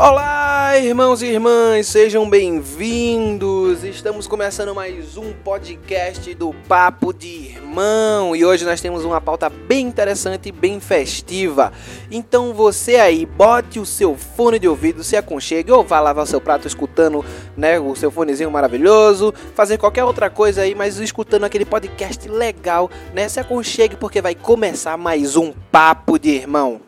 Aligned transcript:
Olá, 0.00 0.78
irmãos 0.78 1.22
e 1.22 1.26
irmãs, 1.26 1.88
sejam 1.88 2.30
bem-vindos. 2.30 3.82
Estamos 3.82 4.28
começando 4.28 4.72
mais 4.72 5.16
um 5.16 5.32
podcast 5.32 6.32
do 6.36 6.54
Papo 6.68 7.12
de 7.12 7.26
Irmão 7.26 8.36
e 8.36 8.44
hoje 8.44 8.64
nós 8.64 8.80
temos 8.80 9.04
uma 9.04 9.20
pauta 9.20 9.50
bem 9.50 9.88
interessante 9.88 10.50
e 10.50 10.52
bem 10.52 10.78
festiva. 10.78 11.72
Então 12.12 12.54
você 12.54 12.94
aí, 12.94 13.26
bote 13.26 13.80
o 13.80 13.84
seu 13.84 14.16
fone 14.16 14.60
de 14.60 14.68
ouvido, 14.68 15.02
se 15.02 15.16
aconchegue 15.16 15.72
ou 15.72 15.82
vá 15.82 15.98
lavar 15.98 16.22
o 16.22 16.28
seu 16.28 16.40
prato 16.40 16.68
escutando, 16.68 17.24
né, 17.56 17.80
o 17.80 17.96
seu 17.96 18.12
fonezinho 18.12 18.52
maravilhoso, 18.52 19.34
fazer 19.52 19.78
qualquer 19.78 20.04
outra 20.04 20.30
coisa 20.30 20.62
aí, 20.62 20.76
mas 20.76 21.00
escutando 21.00 21.42
aquele 21.42 21.64
podcast 21.64 22.28
legal, 22.28 22.88
né? 23.12 23.28
Se 23.28 23.40
aconchegue 23.40 23.96
porque 23.96 24.22
vai 24.22 24.36
começar 24.36 24.96
mais 24.96 25.34
um 25.34 25.52
Papo 25.72 26.20
de 26.20 26.30
Irmão. 26.30 26.87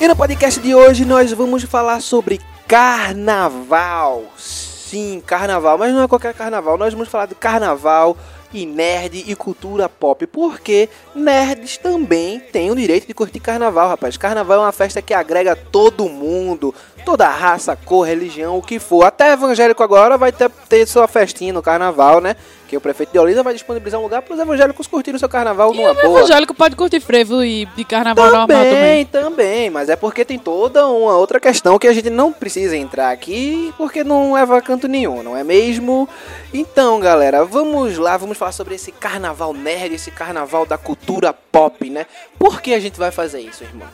E 0.00 0.06
no 0.06 0.14
podcast 0.14 0.60
de 0.60 0.76
hoje 0.76 1.04
nós 1.04 1.32
vamos 1.32 1.64
falar 1.64 2.00
sobre 2.00 2.40
carnaval. 2.68 4.22
Sim, 4.36 5.20
carnaval, 5.26 5.76
mas 5.76 5.92
não 5.92 6.04
é 6.04 6.06
qualquer 6.06 6.32
carnaval. 6.34 6.78
Nós 6.78 6.94
vamos 6.94 7.08
falar 7.08 7.26
do 7.26 7.34
carnaval 7.34 8.16
e 8.54 8.64
nerd 8.64 9.24
e 9.26 9.34
cultura 9.34 9.88
pop, 9.88 10.24
porque 10.28 10.88
nerds 11.16 11.78
também 11.78 12.38
têm 12.38 12.70
o 12.70 12.76
direito 12.76 13.08
de 13.08 13.12
curtir 13.12 13.40
carnaval, 13.40 13.88
rapaz. 13.88 14.16
Carnaval 14.16 14.58
é 14.58 14.60
uma 14.60 14.72
festa 14.72 15.02
que 15.02 15.12
agrega 15.12 15.56
todo 15.56 16.08
mundo, 16.08 16.72
toda 17.04 17.28
raça, 17.28 17.76
cor, 17.76 18.06
religião, 18.06 18.56
o 18.58 18.62
que 18.62 18.78
for. 18.78 19.04
Até 19.04 19.32
evangélico 19.32 19.82
agora 19.82 20.16
vai 20.18 20.32
ter, 20.32 20.50
ter 20.68 20.86
sua 20.86 21.06
festinha 21.08 21.52
no 21.52 21.62
carnaval, 21.62 22.20
né? 22.20 22.36
Que 22.66 22.76
o 22.76 22.80
prefeito 22.82 23.10
de 23.12 23.18
Olinda 23.18 23.42
vai 23.42 23.54
disponibilizar 23.54 23.98
um 23.98 24.02
lugar 24.02 24.20
para 24.20 24.34
os 24.34 24.40
evangélicos 24.40 24.86
curtirem 24.86 25.18
seu 25.18 25.28
carnaval 25.28 25.72
numa 25.72 25.92
O 25.92 25.94
boa. 25.94 26.18
evangélico 26.18 26.52
pode 26.52 26.76
curtir 26.76 27.00
frevo 27.00 27.42
e 27.42 27.64
de 27.74 27.82
carnaval 27.84 28.26
normal 28.26 28.46
Também, 28.46 28.74
também. 28.74 29.06
também, 29.06 29.70
mas 29.70 29.88
é 29.88 29.96
porque 29.96 30.22
tem 30.22 30.38
toda 30.38 30.86
uma 30.86 31.16
outra 31.16 31.40
questão 31.40 31.78
que 31.78 31.88
a 31.88 31.92
gente 31.94 32.10
não 32.10 32.30
precisa 32.30 32.76
entrar 32.76 33.10
aqui, 33.10 33.72
porque 33.78 34.04
não 34.04 34.34
leva 34.34 34.58
a 34.58 34.60
canto 34.60 34.86
nenhum, 34.86 35.22
não 35.22 35.34
é 35.34 35.42
mesmo? 35.42 36.06
Então, 36.52 37.00
galera, 37.00 37.42
vamos 37.42 37.96
lá, 37.96 38.18
vamos 38.18 38.36
falar 38.36 38.52
sobre 38.52 38.74
esse 38.74 38.92
carnaval 38.92 39.54
nerd, 39.54 39.94
esse 39.94 40.10
carnaval 40.10 40.66
da 40.66 40.76
cultura 40.76 41.32
pop, 41.32 41.88
né? 41.88 42.04
Por 42.38 42.60
que 42.60 42.74
a 42.74 42.80
gente 42.80 42.98
vai 42.98 43.10
fazer 43.10 43.40
isso, 43.40 43.64
irmão? 43.64 43.88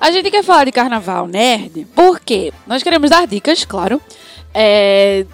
A 0.00 0.10
gente 0.10 0.30
quer 0.30 0.44
falar 0.44 0.64
de 0.64 0.72
carnaval 0.72 1.26
nerd 1.26 1.86
porque 1.94 2.52
nós 2.66 2.82
queremos 2.82 3.10
dar 3.10 3.26
dicas, 3.26 3.64
claro, 3.64 4.00
é, 4.54 5.26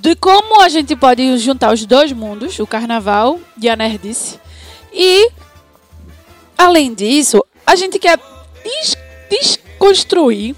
de 0.00 0.14
como 0.16 0.60
a 0.60 0.68
gente 0.68 0.94
pode 0.94 1.36
juntar 1.38 1.72
os 1.72 1.84
dois 1.84 2.12
mundos, 2.12 2.58
o 2.58 2.66
carnaval 2.66 3.40
e 3.60 3.68
a 3.68 3.74
nerdice. 3.76 4.38
E, 4.92 5.28
além 6.56 6.94
disso, 6.94 7.44
a 7.66 7.74
gente 7.74 7.98
quer 7.98 8.18
des- 8.62 8.96
desconstruir, 9.28 10.54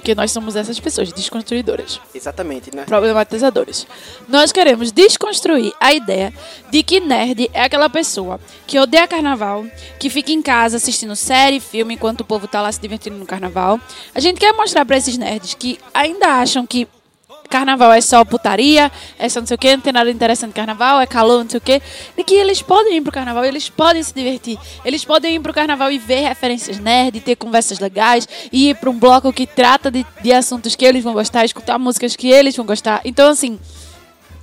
porque 0.00 0.14
nós 0.14 0.32
somos 0.32 0.56
essas 0.56 0.80
pessoas, 0.80 1.12
desconstruidoras. 1.12 2.00
Exatamente, 2.14 2.74
né? 2.74 2.84
problematizadores. 2.86 3.86
Nós 4.26 4.50
queremos 4.50 4.90
desconstruir 4.90 5.74
a 5.78 5.92
ideia 5.92 6.32
de 6.70 6.82
que 6.82 7.00
nerd 7.00 7.50
é 7.52 7.62
aquela 7.62 7.90
pessoa 7.90 8.40
que 8.66 8.78
odeia 8.78 9.06
carnaval, 9.06 9.66
que 9.98 10.08
fica 10.08 10.32
em 10.32 10.40
casa 10.40 10.78
assistindo 10.78 11.14
série, 11.14 11.60
filme 11.60 11.94
enquanto 11.94 12.22
o 12.22 12.24
povo 12.24 12.48
tá 12.48 12.62
lá 12.62 12.72
se 12.72 12.80
divertindo 12.80 13.18
no 13.18 13.26
carnaval. 13.26 13.78
A 14.14 14.20
gente 14.20 14.40
quer 14.40 14.54
mostrar 14.54 14.86
pra 14.86 14.96
esses 14.96 15.18
nerds 15.18 15.52
que 15.52 15.78
ainda 15.92 16.40
acham 16.40 16.66
que 16.66 16.88
carnaval 17.50 17.92
é 17.92 18.00
só 18.00 18.24
putaria, 18.24 18.90
é 19.18 19.28
só 19.28 19.40
não 19.40 19.46
sei 19.46 19.56
o 19.56 19.58
que, 19.58 19.76
não 19.76 19.80
tem 19.80 19.92
nada 19.92 20.10
interessante 20.10 20.52
carnaval, 20.52 21.00
é 21.00 21.06
calor, 21.06 21.42
não 21.42 21.50
sei 21.50 21.58
o 21.58 21.60
que, 21.60 21.82
de 22.16 22.24
que 22.24 22.34
eles 22.34 22.62
podem 22.62 22.96
ir 22.96 23.00
pro 23.00 23.12
carnaval, 23.12 23.44
eles 23.44 23.68
podem 23.68 24.02
se 24.02 24.14
divertir, 24.14 24.56
eles 24.84 25.04
podem 25.04 25.34
ir 25.34 25.40
pro 25.40 25.52
carnaval 25.52 25.90
e 25.90 25.98
ver 25.98 26.20
referências 26.28 26.78
nerd, 26.78 27.20
ter 27.20 27.36
conversas 27.36 27.80
legais, 27.80 28.28
ir 28.52 28.76
pra 28.76 28.88
um 28.88 28.98
bloco 28.98 29.32
que 29.32 29.46
trata 29.46 29.90
de, 29.90 30.06
de 30.22 30.32
assuntos 30.32 30.76
que 30.76 30.84
eles 30.84 31.02
vão 31.02 31.12
gostar, 31.12 31.44
escutar 31.44 31.78
músicas 31.78 32.14
que 32.14 32.30
eles 32.30 32.56
vão 32.56 32.64
gostar. 32.64 33.00
Então, 33.04 33.28
assim, 33.28 33.58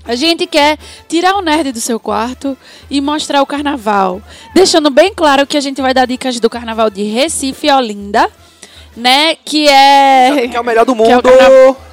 a 0.05 0.15
gente 0.15 0.45
quer 0.45 0.77
tirar 1.07 1.35
o 1.35 1.41
nerd 1.41 1.71
do 1.71 1.79
seu 1.79 1.99
quarto 1.99 2.57
e 2.89 2.99
mostrar 2.99 3.41
o 3.41 3.45
carnaval. 3.45 4.21
Deixando 4.53 4.89
bem 4.89 5.13
claro 5.13 5.47
que 5.47 5.57
a 5.57 5.61
gente 5.61 5.81
vai 5.81 5.93
dar 5.93 6.05
dicas 6.05 6.39
do 6.39 6.49
carnaval 6.49 6.89
de 6.89 7.03
Recife 7.03 7.67
e 7.67 7.71
Olinda, 7.71 8.29
né? 8.95 9.35
Que 9.35 9.67
é. 9.67 10.47
Que 10.47 10.55
é 10.55 10.59
o 10.59 10.63
melhor 10.63 10.85
do 10.85 10.91
é 10.95 10.95
mundo! 10.95 11.86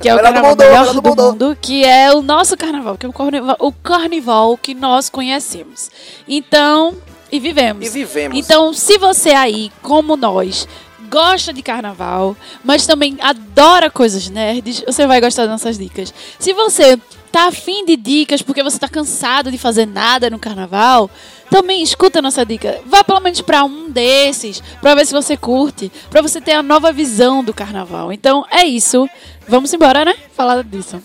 Que 0.00 0.08
é 0.08 0.14
o 0.14 0.16
Melhor 0.16 0.32
do 0.32 0.34
carnaval 0.34 0.50
mundo, 0.50 0.64
melhor 0.64 0.86
do, 0.86 1.00
do 1.00 1.08
mundo. 1.08 1.22
mundo, 1.22 1.58
que 1.60 1.84
é 1.84 2.12
o 2.12 2.22
nosso 2.22 2.56
carnaval, 2.56 2.96
que 2.96 3.06
é 3.06 3.08
o 3.08 3.12
carnaval, 3.12 3.56
o 3.58 3.72
carnaval 3.72 4.56
que 4.56 4.74
nós 4.74 5.08
conhecemos. 5.08 5.90
Então, 6.28 6.96
e 7.30 7.40
vivemos. 7.40 7.86
E 7.86 7.88
vivemos. 7.88 8.36
Então, 8.38 8.72
se 8.74 8.98
você 8.98 9.30
aí, 9.30 9.72
como 9.80 10.16
nós, 10.16 10.68
gosta 11.08 11.52
de 11.52 11.62
carnaval, 11.62 12.36
mas 12.62 12.86
também 12.86 13.16
adora 13.20 13.90
coisas 13.90 14.28
nerds, 14.28 14.82
você 14.86 15.06
vai 15.06 15.20
gostar 15.20 15.42
das 15.42 15.52
nossas 15.52 15.78
dicas. 15.78 16.12
Se 16.38 16.52
você 16.52 16.98
tá 17.32 17.46
afim 17.48 17.84
de 17.86 17.96
dicas 17.96 18.42
porque 18.42 18.62
você 18.62 18.78
tá 18.78 18.88
cansado 18.88 19.50
de 19.50 19.56
fazer 19.58 19.86
nada 19.86 20.28
no 20.28 20.38
carnaval, 20.38 21.10
também 21.50 21.82
escuta 21.82 22.18
a 22.18 22.22
nossa 22.22 22.44
dica. 22.44 22.80
Vá 22.86 23.02
pelo 23.02 23.20
menos 23.20 23.40
pra 23.40 23.64
um 23.64 23.90
desses, 23.90 24.62
pra 24.80 24.94
ver 24.94 25.06
se 25.06 25.12
você 25.12 25.36
curte, 25.36 25.90
pra 26.10 26.20
você 26.22 26.40
ter 26.40 26.52
a 26.52 26.62
nova 26.62 26.92
visão 26.92 27.42
do 27.42 27.54
carnaval. 27.54 28.12
Então, 28.12 28.44
é 28.50 28.64
isso. 28.64 29.08
Vamos 29.48 29.72
embora, 29.72 30.04
né? 30.04 30.14
Falar 30.36 30.62
disso. 30.62 31.02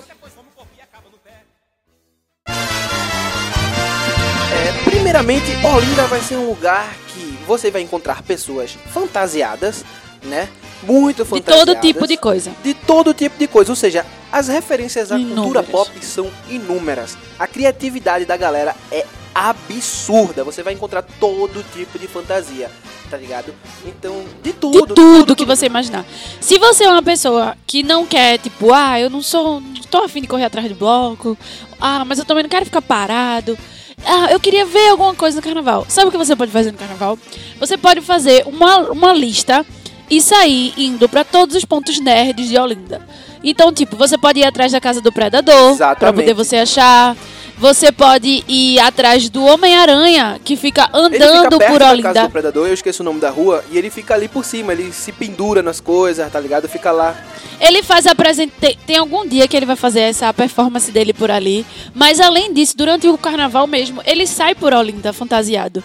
É, 4.54 4.90
primeiramente, 4.90 5.46
Olinda 5.66 6.04
vai 6.08 6.22
ser 6.22 6.36
um 6.38 6.48
lugar 6.50 6.94
que 7.14 7.38
você 7.46 7.70
vai 7.72 7.82
encontrar 7.82 8.22
pessoas 8.24 8.78
fantasiadas, 8.94 9.84
né? 10.24 10.50
Muito 10.84 11.24
De 11.24 11.30
fantasiadas. 11.30 11.66
todo 11.74 11.82
tipo 11.82 12.08
de 12.08 12.18
coisa. 12.18 12.52
de 12.64 12.74
todo 12.74 13.14
tipo 13.14 13.38
de 13.38 13.48
coisa. 13.48 13.72
Ou 13.72 13.76
seja, 13.76 14.06
as 14.32 14.48
referências 14.48 15.12
à 15.12 15.16
cultura 15.18 15.34
Inúmeras. 15.62 15.70
pop 15.70 16.06
são 16.06 16.30
inúmeras. 16.50 17.18
A 17.40 17.48
criatividade 17.48 18.26
da 18.26 18.36
galera 18.38 18.76
é 18.92 19.06
absurda. 19.34 20.44
Você 20.44 20.64
vai 20.64 20.74
encontrar 20.74 21.04
todo 21.20 21.64
tipo 21.74 21.98
de 22.00 22.08
fantasia, 22.08 22.70
tá 23.10 23.18
ligado? 23.18 23.54
Então, 23.86 24.24
de 24.42 24.52
De 24.52 24.54
tudo. 24.54 24.96
tudo, 24.96 25.36
que 25.36 25.46
você 25.46 25.66
imaginar. 25.68 26.06
Se 26.42 26.58
você 26.58 26.86
é 26.86 26.90
uma 26.90 27.04
pessoa 27.04 27.56
que 27.66 27.84
não 27.84 28.06
quer, 28.06 28.38
tipo, 28.40 28.74
ah, 28.74 29.00
eu 29.00 29.10
não 29.10 29.22
sou. 29.22 29.62
Não 29.62 29.82
tô 29.90 30.00
afim 30.04 30.22
de 30.22 30.28
correr 30.28 30.46
atrás 30.46 30.68
de 30.68 30.74
bloco. 30.74 31.38
Ah, 31.80 32.04
mas 32.04 32.20
eu 32.20 32.26
também 32.26 32.44
não 32.44 32.50
quero 32.50 32.66
ficar 32.66 32.82
parado. 32.82 33.58
Ah, 34.06 34.32
eu 34.32 34.40
queria 34.40 34.66
ver 34.66 34.90
alguma 34.90 35.14
coisa 35.16 35.38
no 35.38 35.42
carnaval. 35.42 35.86
Sabe 35.90 36.08
o 36.08 36.12
que 36.12 36.18
você 36.18 36.36
pode 36.36 36.52
fazer 36.52 36.72
no 36.72 36.78
carnaval? 36.78 37.18
Você 37.60 37.78
pode 37.78 38.02
fazer 38.02 38.44
uma, 38.46 38.78
uma 38.92 39.14
lista 39.14 39.66
e 40.10 40.22
sair 40.22 40.74
indo 40.78 41.08
pra 41.10 41.24
todos 41.24 41.56
os 41.56 41.66
pontos 41.66 42.00
nerds 42.00 42.48
de 42.48 42.58
Olinda. 42.58 43.02
Então, 43.44 43.72
tipo, 43.72 43.96
você 43.96 44.18
pode 44.18 44.40
ir 44.40 44.46
atrás 44.46 44.72
da 44.72 44.82
casa 44.82 45.02
do 45.02 45.12
predador 45.12 45.54
pra 45.54 45.72
Exatamente. 45.72 46.16
poder 46.16 46.34
você 46.34 46.58
achar. 46.58 47.16
Você 47.60 47.92
pode 47.92 48.44
ir 48.48 48.78
atrás 48.80 49.30
do 49.30 49.44
Homem-Aranha, 49.44 50.40
que 50.46 50.56
fica 50.56 50.88
Ele 50.94 51.06
andando 51.06 51.46
fica 51.46 51.58
perto 51.58 51.72
por 51.72 51.80
da 51.80 51.90
Olinda. 51.90 52.14
casa 52.14 52.28
do 52.28 52.32
predador, 52.32 52.68
eu 52.68 52.74
esqueço 52.76 53.02
o 53.02 53.06
nome 53.06 53.20
da 53.20 53.32
rua, 53.32 53.66
e 53.72 53.80
ele 53.80 53.90
fica 53.90 54.14
ali 54.14 54.28
por 54.28 54.46
cima, 54.46 54.74
ele 54.74 54.94
se 54.94 55.12
pendura 55.12 55.64
nas 55.64 55.80
coisas, 55.80 56.32
tá 56.32 56.40
ligado? 56.40 56.70
Fica 56.70 56.92
lá. 56.92 57.16
Ele 57.60 57.82
faz 57.82 58.06
a 58.06 58.12
apresenta... 58.12 58.54
tem, 58.62 58.78
tem 58.86 58.98
algum 58.98 59.28
dia 59.28 59.48
que 59.48 59.58
ele 59.58 59.66
vai 59.66 59.76
fazer 59.76 60.02
essa 60.02 60.32
performance 60.32 60.92
dele 60.92 61.14
por 61.14 61.32
ali. 61.32 61.66
Mas 61.96 62.20
além 62.20 62.54
disso, 62.54 62.78
durante 62.78 63.08
o 63.08 63.18
carnaval 63.18 63.66
mesmo, 63.66 64.04
ele 64.06 64.28
sai 64.28 64.54
por 64.54 64.72
Olinda 64.72 65.12
fantasiado. 65.12 65.84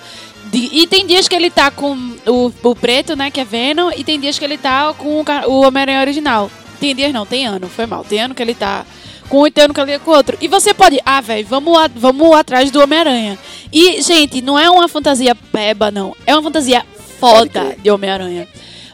E 0.52 0.86
tem 0.86 1.06
dias 1.06 1.28
que 1.28 1.34
ele 1.34 1.50
tá 1.50 1.70
com 1.70 1.94
o, 2.26 2.52
o 2.62 2.74
preto, 2.76 3.16
né, 3.16 3.30
que 3.30 3.40
é 3.40 3.44
Venom, 3.44 3.90
e 3.96 4.04
tem 4.04 4.20
dias 4.20 4.38
que 4.38 4.44
ele 4.44 4.58
tá 4.58 4.92
com 4.92 5.20
o, 5.20 5.24
o 5.50 5.60
Homem-Aranha 5.66 6.00
original. 6.00 6.50
tem 6.78 6.94
dias 6.94 7.12
não, 7.12 7.24
tem 7.24 7.46
ano, 7.46 7.68
foi 7.68 7.86
mal. 7.86 8.04
Tem 8.04 8.20
ano 8.20 8.34
que 8.34 8.42
ele 8.42 8.54
tá 8.54 8.84
com 9.28 9.40
um 9.42 9.46
e 9.46 9.50
tem 9.50 9.64
ano 9.64 9.72
que 9.72 9.80
ele 9.80 9.92
tá 9.92 9.98
com 10.00 10.10
outro. 10.10 10.36
E 10.40 10.48
você 10.48 10.74
pode, 10.74 11.00
ah, 11.06 11.20
velho, 11.22 11.46
vamos, 11.46 11.78
a- 11.78 11.88
vamos 11.94 12.34
atrás 12.36 12.70
do 12.70 12.82
Homem-Aranha. 12.82 13.38
E, 13.72 14.02
gente, 14.02 14.42
não 14.42 14.58
é 14.58 14.68
uma 14.68 14.88
fantasia 14.88 15.34
peba, 15.34 15.90
não. 15.90 16.14
É 16.26 16.34
uma 16.34 16.42
fantasia 16.42 16.84
foda 17.18 17.48
crer. 17.64 17.78
de 17.82 17.90
Homem-Aranha. 17.90 18.46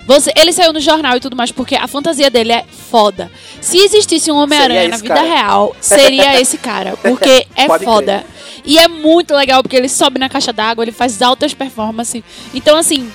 Você, 0.07 0.33
ele 0.37 0.53
saiu 0.53 0.73
no 0.73 0.81
jornal 0.81 1.17
e 1.17 1.21
tudo 1.21 1.37
mais, 1.37 1.51
porque 1.53 1.75
a 1.75 1.87
fantasia 1.87 2.31
dele 2.31 2.53
é 2.53 2.65
foda. 2.91 3.31
Se 3.61 3.79
existisse 3.79 4.31
um 4.31 4.37
Homem-Aranha 4.37 4.89
na 4.89 4.97
vida 4.97 5.15
cara. 5.15 5.27
real, 5.29 5.77
seria 5.81 6.41
esse 6.41 6.57
cara. 6.57 6.97
Porque 6.97 7.47
é 7.57 7.67
Pode 7.67 7.85
foda. 7.85 8.25
E 8.65 8.79
é 8.79 8.89
muito 8.89 9.35
legal, 9.35 9.63
porque 9.63 9.77
ele 9.77 9.89
sobe 9.89 10.19
na 10.19 10.29
caixa 10.29 10.53
d'água, 10.53 10.85
ele 10.85 10.93
faz 10.93 11.21
altas 11.23 11.55
performances. 11.55 12.23
Então, 12.55 12.77
assim, 12.77 13.11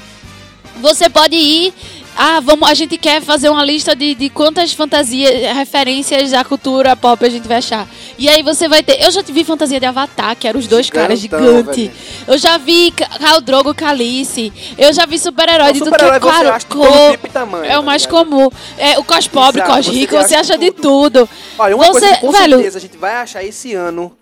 você 0.82 1.10
pode 1.10 1.36
ir. 1.36 1.74
Ah, 2.16 2.40
vamos, 2.40 2.70
a 2.70 2.76
gente 2.76 2.96
quer 2.96 3.24
fazer 3.24 3.50
uma 3.50 3.66
lista 3.66 3.96
de, 3.96 4.14
de 4.14 4.30
quantas 4.30 4.72
fantasias, 4.72 5.34
referências 5.56 6.32
à 6.32 6.44
cultura 6.44 6.96
pop 6.96 7.26
a 7.26 7.30
gente 7.30 7.48
vai 7.48 7.58
achar. 7.58 7.88
E 8.20 8.30
aí 8.30 8.44
você 8.44 8.68
vai 8.68 8.84
ter. 8.84 9.02
Eu 9.04 9.10
já 9.10 9.24
vi 9.24 9.44
fantasia 9.44 9.80
de 9.80 9.86
Avatar, 9.88 10.36
que 10.36 10.48
eram 10.48 10.60
os 10.60 10.68
dois 10.68 10.92
caras 10.92 11.18
Gigantão, 11.20 11.58
gigantes. 11.58 11.76
velho. 11.88 11.92
Eu 12.28 12.38
já 12.38 12.60
vi 12.60 12.92
Khal 12.92 13.42
Drogo 13.42 13.74
Calice. 13.74 14.54
Eu 14.78 14.94
já 14.94 15.08
vi 15.08 15.18
super-herói 15.18 15.72
O 15.72 15.74
de 15.74 15.80
tudo 15.80 15.96
que 15.98 16.06
é 16.06 16.08
você 16.12 16.20
claro, 16.20 16.50
acha 16.52 16.68
cor- 16.68 17.12
tipo 17.14 17.30
tamanho, 17.30 17.66
É 17.66 17.78
o 17.80 17.82
tá 17.82 17.82
mais 17.82 18.04
ligado? 18.04 18.26
comum. 18.30 18.50
É, 18.78 19.00
o 19.00 19.04
cos 19.04 19.28
pobre, 19.28 19.62
Exato, 19.62 19.76
cos 19.76 19.86
você 19.88 19.92
rico, 19.92 20.16
acha 20.16 20.28
você 20.28 20.36
acha 20.36 20.56
de 20.58 20.66
de 20.66 20.72
tudo. 20.72 21.28
Olha, 21.58 21.76
uma 21.76 21.86
você, 21.88 22.00
coisa 22.00 22.14
que 22.16 22.22
com 22.22 22.32
velho, 22.32 22.56
certeza 22.58 22.78
a 22.78 22.82
gente 22.82 22.98
vai 22.98 23.16
achar 23.16 23.44
esse 23.44 23.74
ano: 23.74 24.16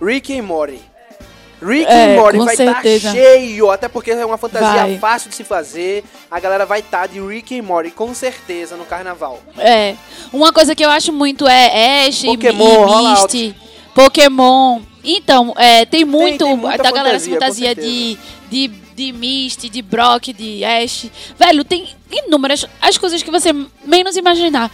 Rick 0.00 0.36
and 0.38 0.42
Morty. 0.42 0.80
Rick 1.62 1.84
É, 1.90 2.14
and 2.14 2.16
Morty 2.20 2.38
vai 2.38 2.54
estar 2.54 2.72
certeza. 2.82 3.12
cheio, 3.12 3.70
até 3.70 3.86
porque 3.86 4.10
é 4.12 4.24
uma 4.24 4.38
fantasia 4.38 4.82
Vai. 4.82 4.98
fácil 4.98 5.28
de 5.28 5.36
se 5.36 5.44
fazer. 5.44 6.02
A 6.30 6.40
galera 6.40 6.64
vai 6.64 6.80
estar 6.80 7.06
de 7.06 7.20
Rick 7.20 7.58
and 7.58 7.62
Morty, 7.62 7.90
com 7.90 8.14
certeza, 8.14 8.76
no 8.76 8.86
carnaval. 8.86 9.38
É. 9.58 9.94
Uma 10.32 10.52
coisa 10.54 10.74
que 10.74 10.82
eu 10.82 10.88
acho 10.88 11.12
muito 11.12 11.46
é 11.46 12.06
Ash 12.06 12.22
Pokémon, 12.22 13.00
e 13.00 13.10
Misty, 13.10 13.54
Pokémon. 13.94 14.80
Então, 15.04 15.52
é, 15.56 15.84
tem 15.84 16.04
muito 16.04 16.44
tem 16.46 16.56
muita 16.56 16.82
da 16.82 16.90
galera 16.90 17.18
fantasia, 17.20 17.34
fantasia 17.34 17.74
de, 17.74 18.18
de, 18.50 18.68
de 18.68 19.12
Misty, 19.12 19.68
de 19.68 19.82
Brock, 19.82 20.32
de 20.32 20.64
Ash. 20.64 21.06
Velho, 21.38 21.62
tem 21.62 21.88
inúmeras 22.10 22.66
as 22.80 22.96
coisas 22.96 23.22
que 23.22 23.30
você 23.30 23.52
menos 23.84 24.16
imaginar. 24.16 24.70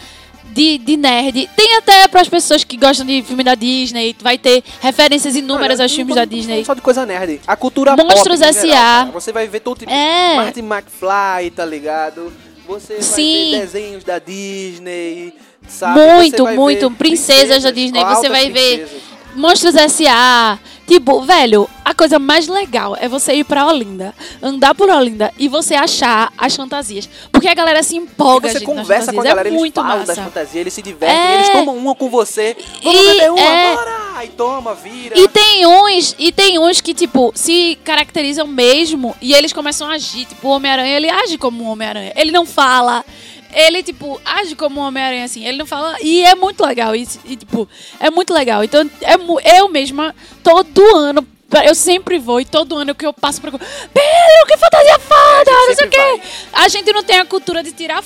De, 0.52 0.78
de 0.78 0.96
nerd. 0.96 1.48
Tem 1.54 1.76
até 1.76 2.08
para 2.08 2.20
as 2.22 2.28
pessoas 2.28 2.64
que 2.64 2.76
gostam 2.76 3.04
de 3.04 3.22
filme 3.22 3.44
da 3.44 3.54
Disney. 3.54 4.16
Vai 4.22 4.38
ter 4.38 4.62
referências 4.81 5.37
inúmeras 5.37 5.78
Olha, 5.78 5.84
aos 5.84 5.93
filmes 5.94 6.14
da 6.14 6.25
Disney. 6.25 6.64
Só 6.64 6.72
de 6.75 6.81
coisa 6.81 7.04
nerd. 7.04 7.40
A 7.46 7.56
cultura 7.56 7.94
Monstros 7.96 8.38
pop. 8.40 8.46
em 8.46 8.70
S.A. 8.70 9.04
Você 9.12 9.32
vai 9.32 9.46
ver 9.46 9.60
todo 9.60 9.78
tipo 9.78 9.90
É. 9.93 10.37
Martin 10.37 10.60
McFly, 10.60 11.50
tá 11.54 11.64
ligado? 11.64 12.32
Você 12.66 13.00
Sim. 13.02 13.50
vai 13.50 13.60
ver 13.60 13.66
desenhos 13.66 14.04
da 14.04 14.19
Disney, 14.19 15.34
sabe? 15.69 16.00
Muito, 16.00 16.46
muito. 16.48 16.90
ver 16.90 16.96
Princesas 16.96 17.62
da 17.62 17.70
Disney. 17.70 18.02
Você 18.04 18.28
vai 18.28 18.50
ver 18.50 18.78
princesas. 18.78 19.02
Monstros 19.37 19.75
S.A. 19.76 20.58
Tipo, 20.86 21.20
velho, 21.22 21.68
a 21.84 21.92
coisa 21.92 22.16
mais 22.18 22.46
legal 22.46 22.96
é 23.00 23.08
você 23.08 23.34
ir 23.34 23.44
pra 23.44 23.66
Olinda, 23.66 24.14
andar 24.40 24.72
por 24.74 24.88
Olinda 24.88 25.32
e 25.36 25.48
você 25.48 25.74
achar 25.74 26.32
as 26.38 26.54
fantasias. 26.54 27.08
Porque 27.32 27.48
a 27.48 27.54
galera 27.54 27.82
se 27.82 27.96
empolga, 27.96 28.46
E 28.48 28.52
você 28.52 28.58
gente, 28.60 28.66
conversa 28.66 29.12
com 29.12 29.18
a 29.20 29.24
fantasias. 29.24 29.28
galera, 29.28 29.48
é 29.48 29.50
eles 29.50 29.58
muito 29.60 29.74
falam 29.74 29.98
massa. 29.98 30.06
das 30.14 30.18
fantasias, 30.24 30.54
eles 30.56 30.72
se 30.74 30.82
divertem, 30.82 31.16
É. 31.18 31.34
eles 31.34 31.48
tomam 31.50 31.76
uma 31.76 31.94
com 31.94 32.08
você. 32.08 32.56
Vamos 32.84 33.00
E- 33.00 33.04
beber 33.14 33.32
uma, 33.32 33.40
é. 33.40 33.74
bora! 33.74 33.96
Aí 34.16 34.28
toma, 34.28 34.74
vira. 34.74 35.18
E 35.18 35.28
tem 35.28 35.66
uns, 35.66 36.14
e 36.18 36.32
tem 36.32 36.58
uns 36.58 36.80
que, 36.80 36.94
tipo, 36.94 37.32
se 37.34 37.76
caracterizam 37.84 38.46
mesmo 38.46 39.14
e 39.20 39.34
eles 39.34 39.52
começam 39.52 39.88
a 39.90 39.94
agir. 39.94 40.24
Tipo, 40.24 40.48
o 40.48 40.50
Homem-Aranha, 40.52 40.96
ele 40.96 41.10
age 41.10 41.36
como 41.36 41.64
um 41.64 41.68
Homem-Aranha. 41.68 42.12
Ele 42.16 42.30
não 42.30 42.46
fala. 42.46 43.04
Ele, 43.52 43.82
tipo, 43.82 44.20
age 44.25 44.54
como 44.54 44.81
um 44.81 44.84
Homem-Aranha, 44.84 45.25
assim. 45.25 45.46
Ele 45.46 45.58
não 45.58 45.66
fala. 45.66 45.96
E 46.00 46.22
é 46.25 46.34
muito 46.34 46.64
legal. 46.64 46.94
E, 46.94 47.06
e, 47.25 47.37
tipo, 47.37 47.69
é 48.00 48.10
muito 48.10 48.32
legal. 48.32 48.62
Então, 48.64 48.88
é, 49.02 49.60
eu 49.60 49.69
mesma, 49.69 50.14
todo 50.43 50.96
ano. 50.96 51.26
Eu 51.64 51.76
sempre 51.76 52.19
vou 52.19 52.40
e 52.40 52.44
todo 52.44 52.76
ano 52.76 52.93
que 52.93 53.06
eu 53.06 53.12
passo 53.12 53.40
pra. 53.40 53.52
Pedro, 53.52 54.46
que 54.48 54.56
fantasia 54.56 54.98
foda! 54.98 55.50
Não 55.69 55.75
sei 55.76 55.87
o 55.87 55.90
quê. 55.90 56.20
A 56.52 56.69
gente 56.69 56.93
não 56.93 57.04
tem 57.04 57.20
a 57.20 57.25
cultura 57.25 57.62
de 57.62 57.70
tirar, 57.70 58.02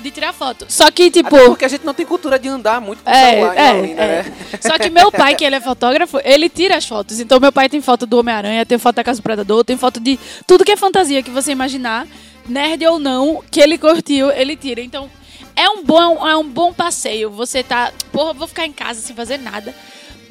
de 0.00 0.10
tirar 0.12 0.32
foto. 0.32 0.66
Só 0.68 0.88
que, 0.92 1.10
tipo. 1.10 1.34
Até 1.34 1.46
porque 1.46 1.64
a 1.64 1.68
gente 1.68 1.84
não 1.84 1.92
tem 1.92 2.06
cultura 2.06 2.38
de 2.38 2.48
andar 2.48 2.80
muito 2.80 3.02
com 3.02 3.10
É, 3.10 3.30
celular 3.32 3.58
é, 3.58 3.70
em 3.72 3.80
Olinda, 3.80 4.02
é. 4.02 4.22
né? 4.22 4.32
Só 4.60 4.78
que 4.78 4.88
meu 4.88 5.10
pai, 5.10 5.34
que 5.34 5.44
ele 5.44 5.56
é 5.56 5.60
fotógrafo, 5.60 6.20
ele 6.24 6.48
tira 6.48 6.76
as 6.76 6.86
fotos. 6.86 7.18
Então 7.18 7.40
meu 7.40 7.50
pai 7.50 7.68
tem 7.68 7.80
foto 7.80 8.06
do 8.06 8.20
Homem-Aranha, 8.20 8.64
tem 8.64 8.78
foto 8.78 8.94
da 8.94 9.04
Casa 9.04 9.20
do 9.20 9.22
Predador, 9.24 9.64
tem 9.64 9.76
foto 9.76 9.98
de 9.98 10.16
tudo 10.46 10.64
que 10.64 10.70
é 10.70 10.76
fantasia 10.76 11.24
que 11.24 11.30
você 11.30 11.50
imaginar, 11.50 12.06
nerd 12.48 12.84
ou 12.86 12.98
não, 12.98 13.42
que 13.50 13.60
ele 13.60 13.78
curtiu, 13.78 14.30
ele 14.30 14.56
tira. 14.56 14.80
Então 14.80 15.10
é 15.54 15.68
um 15.70 15.82
bom, 15.84 16.26
é 16.26 16.36
um 16.36 16.48
bom 16.48 16.72
passeio. 16.72 17.30
Você 17.30 17.62
tá, 17.62 17.92
porra, 18.12 18.32
vou 18.32 18.46
ficar 18.48 18.66
em 18.66 18.72
casa 18.72 19.00
sem 19.00 19.14
fazer 19.16 19.38
nada. 19.38 19.74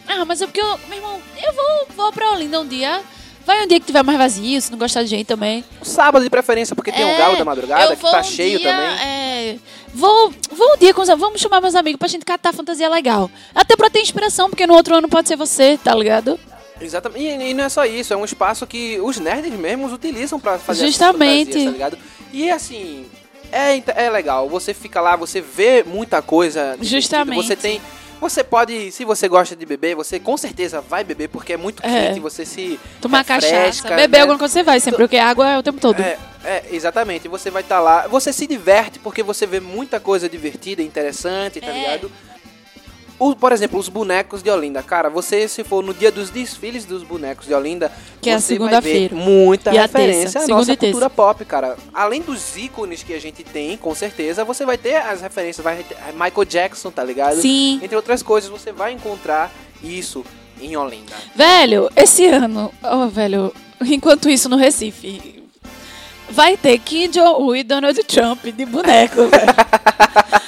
Ah, 0.07 0.23
mas 0.25 0.41
é 0.41 0.45
porque 0.45 0.61
eu, 0.61 0.79
meu 0.87 0.97
irmão, 0.97 1.19
eu 1.43 1.53
vou, 1.53 1.87
vou 1.95 2.11
pra 2.11 2.31
Olinda 2.31 2.61
um 2.61 2.67
dia. 2.67 3.01
Vai 3.45 3.63
um 3.63 3.67
dia 3.67 3.79
que 3.79 3.85
tiver 3.85 4.01
mais 4.03 4.17
vazio, 4.17 4.59
se 4.59 4.71
não 4.71 4.79
gostar 4.79 5.03
de 5.03 5.07
gente 5.09 5.27
também. 5.27 5.63
Sábado 5.83 6.23
de 6.23 6.31
preferência, 6.31 6.75
porque 6.75 6.91
tem 6.91 7.05
o 7.05 7.09
É, 7.09 7.17
Galo 7.17 7.37
da 7.37 7.45
Madrugada, 7.45 7.95
que 7.95 8.01
tá 8.01 8.19
um 8.19 8.23
cheio 8.23 8.57
dia, 8.57 8.71
também. 8.71 8.87
é, 9.07 9.57
vou, 9.93 10.33
vou 10.51 10.73
um 10.73 10.77
dia 10.79 10.91
com 10.95 11.01
os 11.01 11.07
Vamos 11.09 11.39
chamar 11.39 11.61
meus 11.61 11.75
amigos 11.75 11.99
pra 11.99 12.07
gente 12.07 12.25
catar 12.25 12.51
fantasia 12.53 12.89
legal. 12.89 13.29
Até 13.53 13.75
pra 13.75 13.87
ter 13.87 14.01
inspiração, 14.01 14.49
porque 14.49 14.65
no 14.65 14.73
outro 14.73 14.95
ano 14.95 15.07
pode 15.07 15.27
ser 15.27 15.35
você, 15.35 15.77
tá 15.77 15.93
ligado? 15.93 16.39
Exatamente. 16.79 17.21
E, 17.23 17.49
e 17.51 17.53
não 17.53 17.63
é 17.63 17.69
só 17.69 17.85
isso, 17.85 18.13
é 18.13 18.17
um 18.17 18.25
espaço 18.25 18.65
que 18.67 18.99
os 19.01 19.17
nerds 19.19 19.51
mesmos 19.53 19.93
utilizam 19.93 20.39
pra 20.39 20.57
fazer 20.59 20.85
Justamente. 20.87 21.45
fantasias, 21.45 21.65
tá 21.65 21.71
ligado? 21.71 21.97
E 22.33 22.49
assim, 22.51 23.05
é, 23.51 23.81
é 24.05 24.09
legal. 24.09 24.49
Você 24.49 24.73
fica 24.73 24.99
lá, 24.99 25.15
você 25.15 25.39
vê 25.41 25.83
muita 25.83 26.21
coisa. 26.21 26.77
Justamente. 26.81 27.35
Você 27.43 27.55
tem. 27.55 27.81
Você 28.19 28.43
pode, 28.45 28.91
se 28.93 29.03
você 29.03 29.27
gosta 29.27 29.55
de 29.57 29.65
beber, 29.65 29.93
você 29.93 30.19
com 30.19 30.37
certeza 30.37 30.79
vai 30.81 31.03
beber, 31.03 31.27
porque 31.27 31.53
é 31.53 31.57
muito 31.57 31.85
É. 31.85 32.07
quente, 32.07 32.19
você 32.21 32.45
se. 32.45 32.79
Tomar 33.01 33.25
cachaça, 33.25 33.89
beber 33.89 34.17
né? 34.17 34.21
alguma 34.21 34.39
coisa 34.39 34.53
você 34.53 34.63
vai 34.63 34.79
sempre, 34.79 34.97
porque 35.03 35.17
água 35.17 35.49
é 35.51 35.57
o 35.59 35.63
tempo 35.63 35.79
todo. 35.81 35.99
É, 36.01 36.17
é, 36.43 36.63
exatamente. 36.71 37.27
Você 37.27 37.51
vai 37.51 37.61
estar 37.61 37.79
lá. 37.81 38.07
Você 38.07 38.31
se 38.31 38.47
diverte 38.47 38.99
porque 38.99 39.21
você 39.21 39.45
vê 39.45 39.59
muita 39.59 39.99
coisa 39.99 40.29
divertida, 40.29 40.81
interessante, 40.81 41.59
tá 41.59 41.67
É. 41.67 41.73
ligado? 41.73 42.11
O, 43.17 43.33
por 43.33 43.53
exemplo, 43.53 43.79
os 43.79 43.87
bonecos 43.87 44.43
de 44.43 44.49
Olinda. 44.49 44.83
Cara, 44.83 45.09
você, 45.09 45.47
se 45.47 45.63
for 45.63 45.81
no 45.81 45.93
dia 45.93 46.11
dos 46.11 46.29
desfiles 46.29 46.83
dos 46.83 47.01
bonecos 47.01 47.47
de 47.47 47.53
Olinda, 47.53 47.89
Que 48.21 48.29
é 48.29 48.33
a 48.33 48.39
você 48.39 48.57
vai 48.57 48.67
segunda-feira. 48.69 49.15
ver 49.15 49.21
muita 49.21 49.73
E 49.73 49.77
referência 49.77 50.41
à 50.41 50.47
nossa 50.47 50.75
cultura 50.75 51.09
pop, 51.09 51.45
cara. 51.45 51.77
Além 51.93 52.21
dos 52.21 52.57
ícones 52.57 53.03
que 53.03 53.13
a 53.13 53.19
gente 53.21 53.41
tem, 53.43 53.77
com 53.77 53.95
certeza, 53.95 54.43
você 54.43 54.65
vai 54.65 54.77
ter 54.77 54.97
as 54.97 55.21
referências. 55.21 55.63
Vai 55.63 55.77
ter 55.83 55.95
Michael 56.11 56.45
Jackson, 56.45 56.91
tá 56.91 57.03
ligado? 57.03 57.39
Sim. 57.39 57.79
Entre 57.81 57.95
outras 57.95 58.21
coisas, 58.21 58.49
você 58.49 58.73
vai 58.73 58.91
encontrar 58.91 59.49
isso 59.81 60.25
em 60.59 60.75
Olinda. 60.75 61.13
Velho, 61.35 61.89
esse 61.95 62.25
ano, 62.25 62.69
oh, 62.83 63.07
velho, 63.07 63.53
enquanto 63.81 64.29
isso 64.29 64.49
no 64.49 64.57
Recife, 64.57 65.41
vai 66.29 66.57
ter 66.57 66.77
Kim 66.79 67.07
Jong-un 67.09 67.55
e 67.55 67.63
Donald 67.63 68.03
Trump 68.03 68.43
de 68.43 68.65
boneco, 68.65 69.27
velho. 69.27 69.55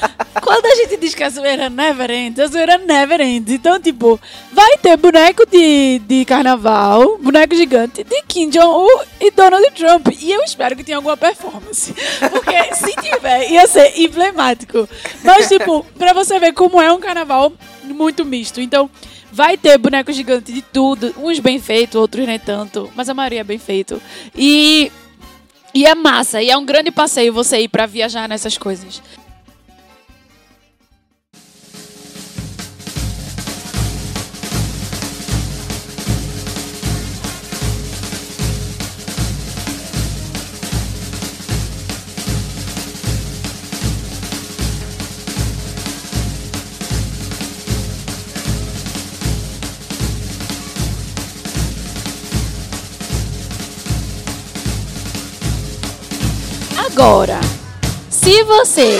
Quando 0.59 0.65
a 0.65 0.75
gente 0.75 0.97
diz 0.97 1.13
que 1.13 1.23
a 1.23 1.29
zoeira 1.29 1.69
never 1.69 2.09
ends, 2.09 2.39
a 2.39 2.47
zoeira 2.47 2.79
never 2.79 3.21
ends. 3.21 3.51
Então, 3.51 3.79
tipo, 3.79 4.19
vai 4.51 4.75
ter 4.79 4.97
boneco 4.97 5.45
de, 5.45 5.99
de 5.99 6.25
carnaval, 6.25 7.19
boneco 7.19 7.53
gigante 7.53 8.03
de 8.03 8.23
Kim 8.23 8.49
Jong-un 8.49 9.03
e 9.21 9.29
Donald 9.29 9.69
Trump. 9.75 10.07
E 10.19 10.31
eu 10.31 10.41
espero 10.41 10.75
que 10.75 10.83
tenha 10.83 10.97
alguma 10.97 11.15
performance. 11.15 11.93
Porque 12.31 12.55
se 12.73 12.91
tiver, 12.95 13.51
ia 13.51 13.67
ser 13.67 13.99
emblemático. 13.99 14.89
Mas, 15.23 15.47
tipo, 15.47 15.85
pra 15.95 16.11
você 16.11 16.39
ver 16.39 16.53
como 16.53 16.81
é 16.81 16.91
um 16.91 16.99
carnaval 16.99 17.53
muito 17.83 18.25
misto. 18.25 18.59
Então, 18.59 18.89
vai 19.31 19.57
ter 19.57 19.77
boneco 19.77 20.11
gigante 20.11 20.51
de 20.51 20.63
tudo. 20.63 21.13
Uns 21.19 21.37
bem 21.37 21.59
feitos, 21.59 22.01
outros 22.01 22.25
nem 22.25 22.39
tanto. 22.39 22.91
Mas 22.95 23.07
a 23.07 23.13
maioria 23.13 23.41
é 23.41 23.43
bem 23.43 23.59
feito. 23.59 24.01
E... 24.35 24.91
E 25.71 25.85
é 25.85 25.93
massa, 25.93 26.41
e 26.41 26.49
é 26.49 26.57
um 26.57 26.65
grande 26.65 26.89
passeio 26.89 27.31
você 27.31 27.59
ir 27.59 27.67
pra 27.67 27.85
viajar 27.85 28.27
nessas 28.27 28.57
coisas. 28.57 28.99
Agora, 56.99 57.39
se 58.09 58.41
você 58.45 58.99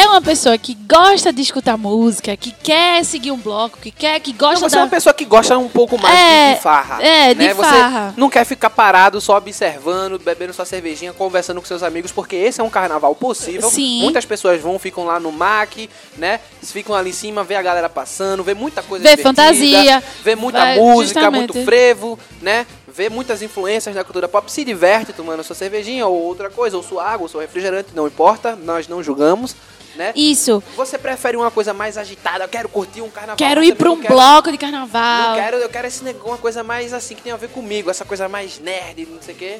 é 0.00 0.06
uma 0.08 0.22
pessoa 0.22 0.56
que 0.56 0.74
gosta 0.74 1.32
de 1.32 1.42
escutar 1.42 1.76
música, 1.76 2.36
que 2.36 2.52
quer 2.52 3.04
seguir 3.04 3.30
um 3.32 3.36
bloco, 3.36 3.78
que 3.78 3.90
quer, 3.90 4.20
que 4.20 4.32
gosta 4.32 4.60
Não, 4.60 4.68
você 4.68 4.76
da... 4.76 4.80
é 4.80 4.84
uma 4.84 4.90
pessoa 4.90 5.12
que 5.12 5.24
gosta 5.24 5.58
um 5.58 5.68
pouco 5.68 5.98
mais 5.98 6.14
É, 6.18 6.48
de, 6.50 6.54
de 6.56 6.60
farra. 6.62 7.02
é, 7.02 7.34
de 7.34 7.40
né? 7.46 7.54
Você 7.54 7.62
farra. 7.70 8.14
não 8.16 8.30
quer 8.30 8.44
ficar 8.44 8.70
parado 8.70 9.20
só 9.20 9.36
observando, 9.36 10.18
bebendo 10.18 10.52
sua 10.52 10.64
cervejinha, 10.64 11.12
conversando 11.12 11.60
com 11.60 11.66
seus 11.66 11.82
amigos, 11.82 12.12
porque 12.12 12.36
esse 12.36 12.60
é 12.60 12.64
um 12.64 12.70
carnaval 12.70 13.14
possível. 13.14 13.68
Sim. 13.70 14.02
Muitas 14.02 14.24
pessoas 14.24 14.60
vão, 14.60 14.78
ficam 14.78 15.04
lá 15.04 15.18
no 15.18 15.32
MAC, 15.32 15.90
né? 16.16 16.40
Ficam 16.62 16.94
ali 16.94 17.10
em 17.10 17.12
cima, 17.12 17.42
vê 17.42 17.56
a 17.56 17.62
galera 17.62 17.88
passando, 17.88 18.44
vê 18.44 18.54
muita 18.54 18.82
coisa 18.82 19.02
Vê 19.04 19.16
fantasia, 19.16 20.02
vê 20.22 20.36
muita 20.36 20.58
vai- 20.58 20.76
música, 20.76 21.20
justamente. 21.20 21.52
muito 21.54 21.64
frevo, 21.64 22.18
né? 22.40 22.66
Vê 22.86 23.08
muitas 23.08 23.42
influências 23.42 23.94
da 23.94 24.02
cultura 24.04 24.28
pop, 24.28 24.50
se 24.50 24.64
diverte 24.64 25.12
tomando 25.12 25.42
sua 25.44 25.54
cervejinha 25.54 26.06
ou 26.06 26.14
outra 26.22 26.50
coisa, 26.50 26.76
ou 26.76 26.82
sua 26.82 27.04
água, 27.04 27.24
ou 27.24 27.28
seu 27.28 27.40
refrigerante, 27.40 27.90
não 27.94 28.06
importa, 28.06 28.56
nós 28.56 28.88
não 28.88 29.02
julgamos, 29.02 29.54
né? 29.98 30.12
Isso. 30.16 30.62
Você 30.76 30.96
prefere 30.96 31.36
uma 31.36 31.50
coisa 31.50 31.74
mais 31.74 31.98
agitada? 31.98 32.44
Eu 32.44 32.48
quero 32.48 32.68
curtir 32.68 33.02
um 33.02 33.10
carnaval. 33.10 33.36
Quero 33.36 33.62
ir 33.62 33.74
pra 33.74 33.88
também 33.90 33.98
um 33.98 34.02
quero- 34.02 34.14
bloco 34.14 34.44
de 34.46 34.52
Não 34.52 34.58
carnaval. 34.58 35.34
quero, 35.34 35.56
eu 35.58 35.68
quero 35.68 35.86
esse 35.88 36.02
negócio, 36.04 36.28
uma 36.30 36.38
coisa 36.38 36.62
mais 36.64 36.94
assim 36.94 37.14
que 37.14 37.22
tem 37.22 37.32
a 37.32 37.36
ver 37.36 37.48
comigo, 37.50 37.90
essa 37.90 38.04
coisa 38.04 38.28
mais 38.28 38.58
nerd, 38.60 39.06
não 39.10 39.20
sei 39.20 39.34
o 39.34 39.36
quê. 39.38 39.58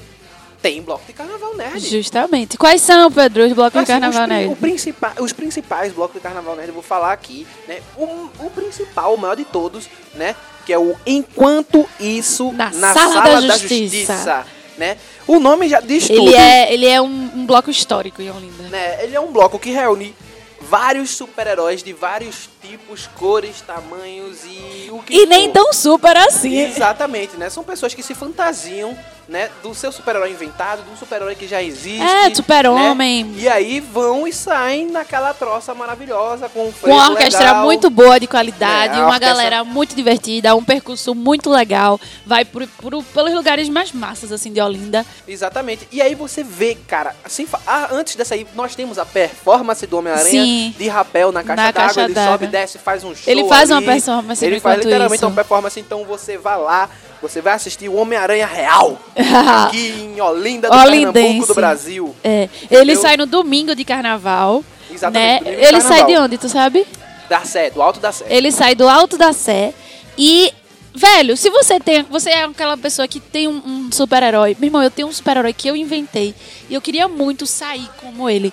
Tem 0.61 0.83
bloco 0.83 1.04
de 1.07 1.12
carnaval 1.12 1.54
nerd. 1.54 1.78
Justamente. 1.88 2.57
Quais 2.59 2.80
são, 2.83 3.12
Pedro, 3.12 3.45
os 3.47 3.52
blocos 3.52 3.75
de 3.75 3.78
Assim, 3.92 3.92
carnaval, 4.00 4.23
os, 4.23 4.28
né? 4.28 4.47
o 4.49 4.57
principal, 4.57 5.12
os 5.21 5.33
principais 5.33 5.92
blocos 5.92 6.14
de 6.14 6.21
carnaval 6.21 6.57
nerd, 6.57 6.68
eu 6.68 6.75
vou 6.75 6.83
falar 6.83 7.12
aqui, 7.12 7.47
né? 7.68 7.78
O, 7.97 8.28
o 8.40 8.50
principal, 8.52 9.14
o 9.14 9.18
maior 9.18 9.37
de 9.37 9.45
todos, 9.45 9.88
né? 10.14 10.35
Que 10.66 10.73
é 10.73 10.78
o 10.78 10.97
Enquanto 11.07 11.88
Isso 12.00 12.50
Na 12.52 12.73
Sala 12.73 13.21
da 13.21 13.40
Justiça. 13.40 14.45
né? 14.76 14.97
O 15.28 15.38
nome 15.38 15.68
já 15.68 15.80
diz 15.80 16.09
tudo. 16.09 16.18
Ele 16.28 16.35
é, 16.35 16.73
ele 16.73 16.87
é 16.87 17.00
um, 17.00 17.07
um 17.37 17.47
bloco 17.47 17.71
histórico 17.71 18.21
em 18.21 18.28
Olinda. 18.30 18.64
né? 18.64 19.04
Ele 19.04 19.14
é 19.14 19.21
um 19.21 19.30
bloco 19.30 19.59
que 19.61 19.71
reúne 19.71 20.12
vários 20.61 21.11
super-heróis 21.11 21.83
de 21.83 21.93
vários 21.93 22.49
tipos, 22.61 23.07
cores, 23.19 23.61
tamanhos 23.61 24.41
e 24.45 24.88
o 24.91 25.03
que 25.03 25.15
E 25.15 25.27
nem 25.27 25.47
for. 25.47 25.53
tão 25.55 25.73
super 25.73 26.17
assim. 26.17 26.57
Exatamente, 26.59 27.37
né? 27.37 27.49
São 27.49 27.62
pessoas 27.65 27.95
que 27.95 28.03
se 28.03 28.15
fantasiam, 28.15 28.97
né? 29.28 29.50
Do 29.62 29.75
seu 29.75 29.92
super-herói 29.92 30.30
inventado, 30.30 30.82
de 30.82 30.90
um 30.90 30.97
super-herói 30.97 31.35
que 31.35 31.47
já 31.47 31.62
existe. 31.62 32.00
É, 32.02 32.35
super-homem. 32.35 33.25
né? 33.25 33.35
E 33.40 33.49
aí 33.49 33.78
vão 33.80 34.26
e 34.26 34.32
saem 34.32 34.90
naquela 34.90 35.35
troça 35.35 35.75
maravilhosa, 35.75 36.49
com 36.49 36.68
um 36.68 36.73
Com 36.73 36.90
uma 36.90 37.11
orquestra 37.11 37.44
legal. 37.47 37.64
muito 37.64 37.90
boa 37.90 38.18
de 38.18 38.26
qualidade, 38.26 38.94
É, 38.94 38.97
uma 39.02 39.06
orquestra- 39.14 39.28
galera 39.28 39.64
muito 39.64 39.94
divertida, 39.94 40.54
um 40.56 40.64
percurso 40.64 41.14
muito 41.14 41.50
legal. 41.50 42.00
Vai 42.25 42.44
pelos 42.44 43.35
lugares 43.35 43.68
mais 43.68 43.92
massas, 43.92 44.32
assim, 44.32 44.52
de 44.52 44.61
Olinda. 44.61 45.04
Exatamente. 45.26 45.87
E 45.92 46.00
aí 46.00 46.14
você 46.14 46.42
vê, 46.42 46.76
cara, 46.87 47.14
assim, 47.25 47.47
ah, 47.66 47.88
antes 47.92 48.16
dessa 48.16 48.35
aí, 48.35 48.47
nós 48.54 48.75
temos 48.75 48.99
a 48.99 49.04
performance 49.04 49.87
do 49.87 49.99
Homem-Aranha 49.99 50.73
de 50.76 50.88
rapel 50.88 51.32
na 51.32 51.42
caixa 51.44 51.62
Na 51.62 51.70
d'água. 51.70 52.02
Ele 52.04 52.14
sobe, 52.14 52.47
desce, 52.47 52.78
faz 52.78 53.04
um 53.04 53.14
show. 53.14 53.25
Ele 53.26 53.44
faz 53.47 53.70
uma 53.70 53.76
ali. 53.78 53.87
performance 53.87 54.44
Ele 54.44 54.61
faz 54.61 54.78
literalmente 54.78 55.16
isso. 55.16 55.26
uma 55.26 55.35
performance, 55.35 55.78
então 55.78 56.04
você 56.04 56.38
vai 56.38 56.58
lá, 56.58 56.88
você 57.20 57.40
vai 57.40 57.52
assistir 57.54 57.88
o 57.88 57.94
Homem-Aranha 57.97 58.47
real. 58.47 58.99
aqui 59.66 60.12
em 60.14 60.20
Olinda 60.20 60.68
do 60.70 60.76
Olindense. 60.76 61.12
Pernambuco 61.12 61.46
do 61.48 61.54
Brasil. 61.54 62.16
É, 62.22 62.48
ele 62.70 62.92
Eu- 62.92 63.00
sai 63.00 63.16
no 63.16 63.26
domingo 63.26 63.75
de 63.75 63.84
carnaval. 63.84 64.64
Exatamente, 64.90 65.44
Né? 65.44 65.50
Ele 65.54 65.80
sai 65.80 65.98
carnaval. 65.98 66.06
de 66.06 66.16
onde, 66.18 66.38
tu 66.38 66.48
sabe? 66.48 66.87
Da 67.28 67.40
Sé, 67.44 67.70
do 67.70 67.82
alto 67.82 68.00
da 68.00 68.10
Sé. 68.12 68.25
Ele 68.28 68.50
sai 68.50 68.75
do 68.75 68.88
alto 68.88 69.18
da 69.18 69.32
Sé 69.32 69.75
e. 70.16 70.52
Velho, 70.94 71.37
se 71.37 71.48
você 71.50 71.78
tem. 71.78 72.02
Você 72.04 72.30
é 72.30 72.42
aquela 72.42 72.76
pessoa 72.76 73.06
que 73.06 73.20
tem 73.20 73.46
um, 73.46 73.60
um 73.64 73.88
super-herói. 73.92 74.56
Meu 74.58 74.66
irmão, 74.68 74.82
eu 74.82 74.90
tenho 74.90 75.06
um 75.06 75.12
super-herói 75.12 75.52
que 75.52 75.68
eu 75.68 75.76
inventei. 75.76 76.34
E 76.68 76.75
eu 76.75 76.80
queria 76.80 77.06
muito 77.06 77.46
sair 77.46 77.88
como 78.00 78.28
ele. 78.28 78.52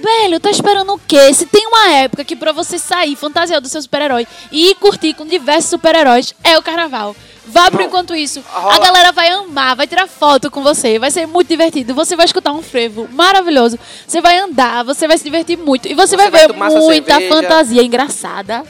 Velho, 0.00 0.40
tá 0.40 0.50
esperando 0.50 0.92
o 0.94 0.98
quê? 1.06 1.32
Se 1.32 1.46
tem 1.46 1.64
uma 1.66 1.90
época 1.92 2.24
que 2.24 2.34
pra 2.34 2.50
você 2.52 2.78
sair, 2.78 3.14
fantasiado 3.14 3.62
do 3.62 3.68
seu 3.68 3.80
super-herói 3.80 4.26
e 4.50 4.70
ir 4.70 4.74
curtir 4.76 5.14
com 5.14 5.24
diversos 5.26 5.70
super-heróis, 5.70 6.34
é 6.42 6.58
o 6.58 6.62
carnaval. 6.62 7.14
Vá 7.46 7.70
pro 7.70 7.82
enquanto 7.82 8.14
isso. 8.14 8.42
A 8.54 8.78
galera 8.78 9.12
vai 9.12 9.28
amar, 9.30 9.76
vai 9.76 9.86
tirar 9.86 10.06
foto 10.06 10.50
com 10.50 10.62
você, 10.62 10.98
vai 10.98 11.10
ser 11.10 11.26
muito 11.26 11.48
divertido. 11.48 11.94
Você 11.94 12.16
vai 12.16 12.26
escutar 12.26 12.52
um 12.52 12.62
frevo 12.62 13.08
maravilhoso. 13.12 13.78
Você 14.06 14.20
vai 14.20 14.38
andar, 14.38 14.84
você 14.84 15.06
vai 15.06 15.16
se 15.16 15.24
divertir 15.24 15.56
muito. 15.56 15.86
E 15.88 15.94
você, 15.94 16.16
Você 16.16 16.16
vai, 16.16 16.30
vai 16.30 16.46
ver 16.48 16.52
muita 16.54 16.80
cerveja. 16.80 17.28
fantasia 17.34 17.82
engraçada. 17.82 18.64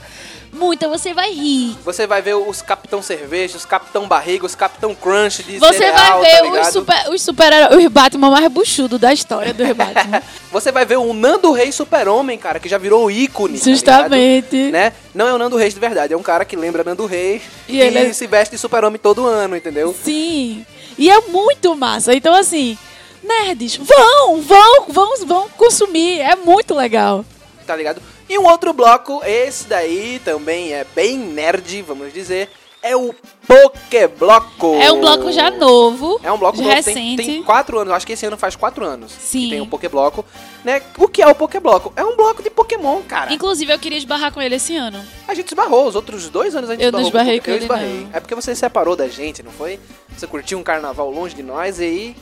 Muita, 0.56 0.88
você 0.88 1.12
vai 1.12 1.32
rir. 1.32 1.76
Você 1.84 2.06
vai 2.06 2.22
ver 2.22 2.34
os 2.34 2.62
Capitão 2.62 3.02
Cerveja, 3.02 3.56
os 3.56 3.64
Capitão 3.64 4.08
Barriga, 4.08 4.46
os 4.46 4.54
Capitão 4.54 4.94
Crunch 4.94 5.42
de 5.42 5.58
Você 5.58 5.78
cereal, 5.78 6.20
vai 6.20 6.30
ver 6.30 6.50
tá 6.52 6.60
os 6.62 6.66
super, 6.68 7.08
os 7.10 7.22
super 7.22 7.52
os 7.76 7.86
Batman 7.88 8.30
mais 8.30 8.48
buchudo 8.48 8.98
da 8.98 9.12
história 9.12 9.52
do 9.52 9.62
Batman. 9.74 10.22
Você 10.50 10.72
vai 10.72 10.84
ver 10.86 10.96
o 10.96 11.12
Nando 11.12 11.52
Reis 11.52 11.74
Super-Homem, 11.74 12.38
cara, 12.38 12.58
que 12.58 12.68
já 12.68 12.78
virou 12.78 13.04
o 13.04 13.10
ícone. 13.10 13.58
tá 13.58 13.64
Justamente. 13.64 14.56
ligado? 14.56 14.72
né? 14.72 14.92
Não 15.14 15.28
é 15.28 15.34
o 15.34 15.38
Nando 15.38 15.56
Reis 15.56 15.74
de 15.74 15.80
verdade, 15.80 16.14
é 16.14 16.16
um 16.16 16.22
cara 16.22 16.44
que 16.44 16.56
lembra 16.56 16.82
Nando 16.82 17.04
Reis 17.06 17.42
E 17.68 17.76
e, 17.76 17.80
ele 17.80 17.98
é- 17.98 18.12
se 18.12 18.26
veste 18.26 18.52
de 18.54 18.58
Super-Homem 18.60 18.98
todo 18.98 19.26
ano, 19.26 19.56
entendeu? 19.56 19.94
Sim. 20.02 20.64
E 20.98 21.10
é 21.10 21.20
muito 21.28 21.76
massa. 21.76 22.14
Então, 22.14 22.34
assim, 22.34 22.78
nerds, 23.22 23.76
vão, 23.76 24.40
vão, 24.40 24.86
vão, 24.88 25.14
vão 25.26 25.48
consumir. 25.50 26.20
É 26.20 26.34
muito 26.36 26.74
legal. 26.74 27.24
Tá 27.66 27.76
ligado? 27.76 28.00
E 28.28 28.38
um 28.38 28.44
outro 28.46 28.72
bloco, 28.72 29.22
esse 29.24 29.66
daí 29.66 30.20
também 30.24 30.72
é 30.72 30.84
bem 30.94 31.16
nerd, 31.16 31.80
vamos 31.82 32.12
dizer, 32.12 32.50
é 32.82 32.96
o 32.96 33.14
Pokébloco. 33.46 34.74
É 34.76 34.92
um 34.92 35.00
bloco 35.00 35.30
já 35.32 35.50
novo. 35.50 36.20
É 36.22 36.30
um 36.30 36.38
bloco 36.38 36.58
novo, 36.58 36.68
recente. 36.68 37.16
tem, 37.16 37.26
tem 37.26 37.42
quatro 37.42 37.78
anos, 37.78 37.92
acho 37.92 38.06
que 38.06 38.12
esse 38.12 38.26
ano 38.26 38.36
faz 38.36 38.54
quatro 38.56 38.84
anos 38.84 39.12
Sim. 39.12 39.44
que 39.44 39.50
tem 39.50 39.60
o 39.60 39.66
Pokébloco, 39.66 40.24
né? 40.64 40.82
O 40.98 41.08
que 41.08 41.22
é 41.22 41.26
o 41.26 41.34
Pokébloco? 41.34 41.92
É 41.96 42.04
um 42.04 42.16
bloco 42.16 42.42
de 42.42 42.50
Pokémon, 42.50 43.02
cara. 43.02 43.32
Inclusive, 43.32 43.72
eu 43.72 43.78
queria 43.78 43.98
esbarrar 43.98 44.32
com 44.32 44.40
ele 44.40 44.56
esse 44.56 44.76
ano. 44.76 45.04
A 45.26 45.34
gente 45.34 45.48
esbarrou, 45.48 45.86
os 45.86 45.94
outros 45.94 46.28
dois 46.28 46.54
anos 46.54 46.70
a 46.70 46.74
gente 46.74 46.84
Eu 46.84 46.92
não 46.92 47.00
esbarrou. 47.00 47.20
esbarrei 47.32 47.38
com 47.40 47.44
com 47.46 47.50
eu 47.50 47.54
ele, 47.56 47.64
esbarrei. 47.64 48.00
não. 48.02 48.10
É 48.12 48.20
porque 48.20 48.34
você 48.34 48.54
se 48.54 48.60
separou 48.60 48.94
da 48.96 49.08
gente, 49.08 49.42
não 49.42 49.52
foi? 49.52 49.78
Você 50.16 50.26
curtiu 50.26 50.58
um 50.58 50.62
carnaval 50.62 51.10
longe 51.10 51.34
de 51.34 51.42
nós 51.42 51.78
e 51.80 51.84
aí... 51.84 52.16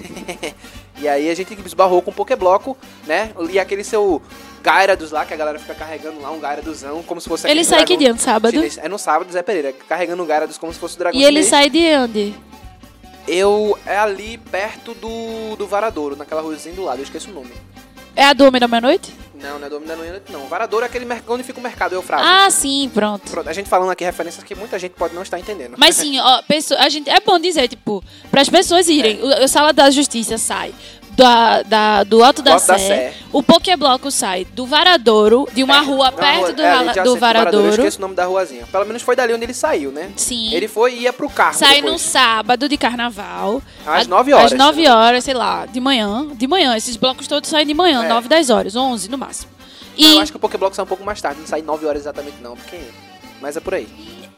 e 1.00 1.08
aí 1.08 1.30
a 1.30 1.34
gente 1.34 1.56
esbarrou 1.64 2.02
com 2.02 2.10
o 2.10 2.14
Pokébloco, 2.14 2.76
né? 3.06 3.32
E 3.50 3.58
aquele 3.58 3.82
seu 3.84 4.20
Gyarados 4.62 5.10
lá, 5.10 5.24
que 5.24 5.32
a 5.32 5.36
galera 5.36 5.58
fica 5.58 5.74
carregando 5.74 6.20
lá, 6.20 6.30
um 6.30 6.38
Gyaradosão, 6.38 7.02
como 7.02 7.20
se 7.20 7.28
fosse 7.28 7.48
Ele 7.48 7.64
sai 7.64 7.84
que 7.84 7.96
dia? 7.96 8.12
No 8.12 8.18
sábado? 8.18 8.52
chinês. 8.52 8.78
É 8.78 8.88
no 8.88 8.98
sábado, 8.98 9.32
Zé 9.32 9.42
Pereira, 9.42 9.72
carregando 9.88 10.22
o 10.22 10.26
Gyarados 10.26 10.58
como 10.58 10.72
se 10.72 10.78
fosse 10.78 10.96
o 10.96 10.98
dragão 10.98 11.18
E 11.18 11.24
ele 11.24 11.42
chinês. 11.42 11.46
sai 11.48 11.70
de 11.70 11.96
onde? 11.96 12.34
Eu... 13.26 13.78
É 13.86 13.98
ali 13.98 14.36
perto 14.38 14.92
do, 14.94 15.56
do 15.56 15.66
Varadouro, 15.66 16.16
naquela 16.16 16.42
ruazinha 16.42 16.74
do 16.74 16.82
lado, 16.84 16.98
eu 16.98 17.04
esqueço 17.04 17.30
o 17.30 17.34
nome. 17.34 17.52
É 18.14 18.24
a 18.24 18.32
do 18.32 18.44
Homem 18.44 18.60
da 18.60 18.68
Meia-Noite? 18.68 19.14
Não, 19.42 19.58
não 19.58 19.66
é 19.66 19.70
do 19.70 19.76
Homem 19.76 19.88
da 19.88 19.96
Noite, 19.96 20.30
não. 20.30 20.46
Varadouro 20.46 20.84
é 20.84 20.88
aquele 20.88 21.04
mercado 21.04 21.32
onde 21.32 21.42
fica 21.42 21.58
o 21.58 21.62
mercado 21.62 21.94
Eufrásio. 21.94 22.26
Ah, 22.26 22.50
sim, 22.50 22.90
pronto. 22.92 23.30
Pronto, 23.30 23.48
a 23.48 23.52
gente 23.52 23.68
falando 23.68 23.90
aqui 23.90 24.04
referências 24.04 24.44
que 24.44 24.54
muita 24.54 24.78
gente 24.78 24.92
pode 24.92 25.14
não 25.14 25.22
estar 25.22 25.38
entendendo. 25.38 25.74
Mas 25.78 25.96
sim, 25.96 26.18
ó, 26.20 26.42
a 26.78 26.88
gente, 26.88 27.08
é 27.08 27.20
bom 27.20 27.38
dizer, 27.38 27.68
tipo, 27.68 28.04
para 28.30 28.42
as 28.42 28.48
pessoas 28.48 28.88
irem. 28.88 29.18
É. 29.18 29.40
O, 29.40 29.44
o 29.44 29.48
Sala 29.48 29.72
da 29.72 29.90
Justiça 29.90 30.36
sai 30.36 30.74
da, 31.20 31.62
da- 31.62 32.04
do 32.04 32.22
Alto 32.24 32.42
da, 32.42 32.54
Alto 32.54 32.66
da 32.66 32.78
Sé. 32.78 32.86
Sé. 32.86 33.14
O 33.32 33.42
Pokébloco 33.42 34.10
sai 34.10 34.44
do 34.44 34.66
Varadouro, 34.66 35.46
de 35.52 35.62
uma 35.62 35.80
rua 35.80 35.94
Uma 36.08 36.12
perto 36.12 36.40
rua- 36.40 36.52
do, 36.52 36.62
é, 36.62 37.02
do 37.02 37.08
Eu 37.10 37.16
Varadouro. 37.16 37.68
esqueço 37.68 37.98
o 37.98 38.00
nome 38.00 38.14
da 38.14 38.24
ruazinha. 38.24 38.66
Pelo 38.72 38.84
menos 38.86 39.02
foi 39.02 39.14
dali 39.14 39.32
onde 39.34 39.44
ele 39.44 39.54
saiu, 39.54 39.92
né? 39.92 40.10
Sim. 40.16 40.52
Ele 40.54 40.66
foi 40.66 40.94
e 40.94 41.02
ia 41.02 41.12
pro 41.12 41.28
carro 41.28 41.54
Sai 41.58 41.80
no 41.82 41.98
sábado 41.98 42.68
de 42.68 42.76
carnaval. 42.76 43.62
Às 43.86 44.06
A- 44.06 44.08
9 44.08 44.32
horas, 44.32 44.52
Às 44.52 44.58
9 44.58 44.82
né? 44.82 44.92
horas, 44.94 45.24
sei 45.24 45.34
lá, 45.34 45.66
de 45.66 45.78
manhã. 45.80 46.26
De 46.34 46.46
manhã. 46.46 46.76
Esses 46.76 46.96
blocos 46.96 47.26
todos 47.28 47.48
saem 47.50 47.66
de 47.66 47.74
manhã, 47.74 48.04
É. 48.04 48.08
9, 48.08 48.28
10 48.28 48.50
horas, 48.50 48.74
11 48.74 49.08
no 49.10 49.18
máximo. 49.18 49.50
E 49.96 50.04
Eu 50.16 50.20
acho 50.20 50.32
que 50.32 50.36
o 50.36 50.40
Pokéblock 50.40 50.74
sai 50.74 50.84
um 50.84 50.88
pouco 50.88 51.04
mais 51.04 51.20
tarde, 51.20 51.40
não 51.40 51.46
sai 51.46 51.60
9 51.62 51.84
horas 51.86 52.02
exatamente 52.02 52.36
não, 52.42 52.56
porque... 52.56 52.78
Mas 53.40 53.56
é 53.56 53.60
por 53.60 53.74
aí. 53.74 53.88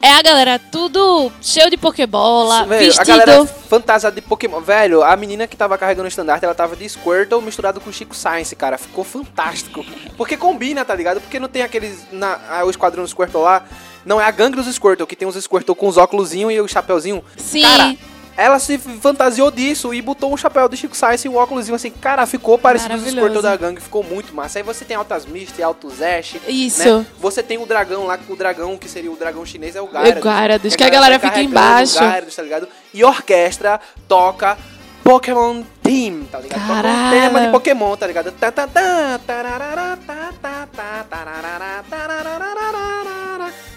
É 0.03 0.11
a 0.11 0.21
galera 0.21 0.59
tudo 0.59 1.31
cheio 1.41 1.69
de 1.69 1.77
Pokébola, 1.77 2.65
Velho, 2.65 2.85
vestido. 2.85 3.01
A 3.01 3.05
galera 3.05 3.45
fantasiada 3.45 4.13
de 4.13 4.21
Pokémon. 4.21 4.59
Velho, 4.59 5.01
a 5.01 5.15
menina 5.15 5.47
que 5.47 5.55
tava 5.55 5.77
carregando 5.77 6.03
o 6.03 6.09
estandarte, 6.09 6.43
ela 6.43 6.53
tava 6.53 6.75
de 6.75 6.87
Squirtle 6.89 7.41
misturado 7.41 7.79
com 7.79 7.89
Chico 7.89 8.13
Science, 8.13 8.53
cara. 8.53 8.77
Ficou 8.77 9.05
fantástico. 9.05 9.85
Porque 10.17 10.35
combina, 10.35 10.83
tá 10.83 10.93
ligado? 10.93 11.21
Porque 11.21 11.39
não 11.39 11.47
tem 11.47 11.61
aqueles... 11.61 12.05
Na, 12.11 12.63
o 12.65 12.69
esquadrão 12.69 13.07
Squirtle 13.07 13.41
lá... 13.41 13.63
Não, 14.05 14.19
é 14.19 14.25
a 14.25 14.31
gangue 14.31 14.57
dos 14.57 14.67
Squirtle, 14.67 15.07
que 15.07 15.15
tem 15.15 15.25
uns 15.25 15.41
Squirtle 15.41 15.73
com 15.73 15.87
os 15.87 15.95
óculosinho 15.95 16.51
e 16.51 16.59
o 16.59 16.67
chapeuzinho. 16.67 17.23
Sim. 17.37 17.61
Cara, 17.61 17.95
ela 18.35 18.57
se 18.59 18.77
fantasiou 18.77 19.51
disso 19.51 19.93
e 19.93 20.01
botou 20.01 20.33
um 20.33 20.37
chapéu 20.37 20.67
do 20.67 20.75
Chico 20.75 20.95
Science 20.95 21.27
e 21.27 21.29
um 21.29 21.35
óculosinho 21.35 21.75
assim. 21.75 21.91
Cara, 21.91 22.25
ficou 22.25 22.57
parecido 22.57 22.89
com 22.89 22.97
Maravilhoso. 22.97 23.27
Squirtle 23.27 23.41
da 23.41 23.55
gangue, 23.55 23.81
ficou 23.81 24.03
muito 24.03 24.33
massa. 24.33 24.59
Aí 24.59 24.63
você 24.63 24.83
tem 24.83 24.97
altas 24.97 25.25
Mist, 25.25 25.61
altos 25.61 26.01
Ash. 26.01 26.35
Isso. 26.47 26.99
Né? 26.99 27.05
Você 27.19 27.43
tem 27.43 27.57
o 27.57 27.65
dragão 27.65 28.05
lá, 28.05 28.19
o 28.27 28.35
dragão 28.35 28.77
que 28.77 28.89
seria 28.89 29.11
o 29.11 29.15
dragão 29.15 29.45
chinês 29.45 29.75
é 29.75 29.81
o 29.81 29.87
Gyarados. 29.87 30.23
Gyarados, 30.23 30.75
que 30.75 30.83
a 30.83 30.89
galera 30.89 31.19
sai 31.19 31.29
fica 31.29 31.41
embaixo. 31.41 31.95
o 31.95 31.99
Gyarados, 31.99 32.35
tá 32.35 32.41
ligado? 32.41 32.67
E 32.93 33.03
orquestra 33.03 33.79
toca 34.07 34.57
Pokémon 35.03 35.63
Team, 35.83 36.23
tá 36.31 36.39
ligado? 36.39 36.65
Toca 36.65 36.87
um 36.87 37.09
tema 37.11 37.41
de 37.41 37.51
Pokémon, 37.51 37.95
tá 37.95 38.07
ligado? 38.07 38.31
Tá, 38.31 38.51
tá, 38.51 38.67
tá, 38.67 39.19
tararara, 39.27 39.97
tá, 40.07 40.33
tá, 40.41 40.67
tá, 40.75 41.05
tararara, 41.09 41.83
tararara. 41.89 43.12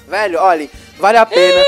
Velho, 0.09 0.39
olha, 0.41 0.69
vale 0.99 1.19
a 1.19 1.27
pena. 1.27 1.61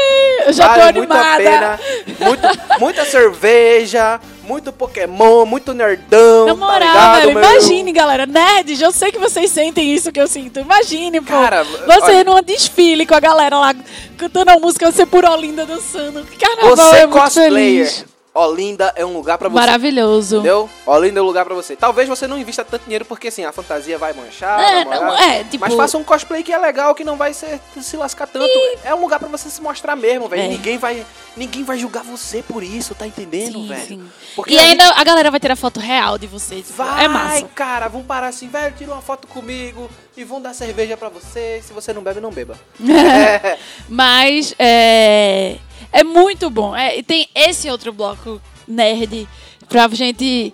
eu 0.47 0.53
já 0.53 0.69
tô 0.69 0.81
vale 0.81 0.99
muito 0.99 1.13
a 1.13 1.17
animada. 1.35 1.43
pena. 1.43 1.81
Muito- 2.21 2.79
muita 2.81 3.05
cerveja, 3.05 4.21
muito 4.45 4.73
Pokémon, 4.73 5.45
muito 5.45 5.75
nerdão. 5.75 6.47
Na 6.47 6.53
tá 6.55 6.59
moral, 6.59 6.79
ligado, 6.81 7.15
velho, 7.21 7.35
meu? 7.35 7.43
imagine, 7.43 7.93
galera. 7.93 8.27
Nerds, 8.27 8.81
eu 8.81 8.93
sei 8.93 9.11
que 9.13 9.19
vocês 9.19 9.51
sentem 9.51 9.93
isso 9.93 10.11
que 10.13 10.21
eu 10.21 10.27
sinto. 10.29 10.61
Imagine, 10.61 11.21
pô. 11.21 11.27
Cara, 11.33 11.65
você 11.65 12.01
olha- 12.13 12.25
num 12.25 12.41
desfile 12.43 13.05
com 13.05 13.15
a 13.15 13.21
galera 13.21 13.59
lá 13.59 13.75
cantando 14.17 14.51
a 14.51 14.57
música, 14.59 14.91
você 14.91 15.05
por 15.05 15.25
Olinda 15.25 15.67
dançando. 15.67 16.27
Carnaval 16.39 16.77
Você 16.77 16.97
é 16.97 17.07
muito 17.07 17.23
cosplayer. 17.23 17.87
feliz. 17.87 18.05
Olinda 18.35 18.93
é 18.95 19.05
um 19.05 19.13
lugar 19.15 19.37
pra 19.39 19.49
você. 19.49 19.55
Maravilhoso. 19.59 20.37
Entendeu? 20.37 20.71
Olinda 20.87 21.19
é 21.19 21.23
um 21.23 21.27
lugar 21.27 21.45
pra 21.45 21.55
você. 21.55 21.75
Talvez 21.75 22.09
você 22.09 22.27
não 22.27 22.39
invista 22.39 22.65
tanto 22.65 22.85
dinheiro 22.85 23.05
porque 23.05 23.29
assim, 23.29 23.45
a 23.45 23.51
fantasia 23.53 23.99
vai 23.99 24.13
manchar. 24.13 24.61
É, 24.63 24.85
não, 24.85 25.19
é, 25.19 25.45
tipo- 25.45 25.59
Mas 25.65 25.75
faça 25.75 25.99
um 25.99 26.05
cosplay 26.05 26.43
que 26.43 26.53
é 26.53 26.59
legal, 26.59 26.95
que 26.95 27.03
não 27.05 27.17
vai 27.17 27.33
ser, 27.35 27.61
se 27.81 27.97
lascar 27.97 28.27
tanto. 28.27 28.49
É 28.85 28.95
um 28.95 29.01
lugar 29.01 29.19
pra 29.19 29.29
você 29.29 29.49
se 29.51 29.61
mostrar 29.61 29.97
mesmo, 29.97 30.29
velho. 30.29 30.43
É. 30.43 30.49
Ninguém 30.49 30.79
vai, 30.79 31.05
ninguém 31.37 31.65
vai 31.65 31.79
julgar 31.79 32.05
você 32.05 32.43
por 32.43 32.63
isso, 32.63 32.95
tá 32.95 33.07
entendendo, 33.07 33.55
Sim, 33.61 33.69
velho? 33.69 33.87
sim. 33.87 34.09
Porque 34.37 34.55
E 34.55 34.59
a 34.59 34.63
ainda 34.63 34.85
gente- 34.85 35.01
a 35.01 35.05
galera 35.05 35.31
vai 35.31 35.41
ter 35.41 35.51
a 35.51 35.57
foto 35.57 35.81
real 35.81 36.17
de 36.19 36.27
vocês. 36.29 36.67
tipo, 36.67 36.77
Vai, 36.83 37.07
é 37.07 37.09
massa. 37.09 37.49
cara, 37.55 37.89
vão 37.89 38.03
parar 38.05 38.29
assim, 38.29 38.49
velho, 38.49 38.75
tira 38.77 38.93
uma 38.93 39.03
foto 39.03 39.27
comigo 39.27 39.91
e 40.17 40.23
vão 40.23 40.41
dar 40.41 40.55
cerveja 40.55 40.97
pra 40.97 41.09
você. 41.09 41.61
Se 41.67 41.73
você 41.73 41.93
não 41.93 42.03
bebe, 42.03 42.21
não 42.21 42.31
beba. 42.31 42.57
É. 42.89 43.59
Mas 43.89 44.55
é, 44.59 45.57
é 45.93 46.05
muito 46.05 46.51
bom. 46.51 46.75
É, 46.75 46.99
e 46.99 47.03
tem 47.03 47.29
esse 47.35 47.71
outro 47.71 47.93
bloco 47.93 48.41
nerd 48.67 49.29
pra 49.69 49.89
gente 49.89 50.53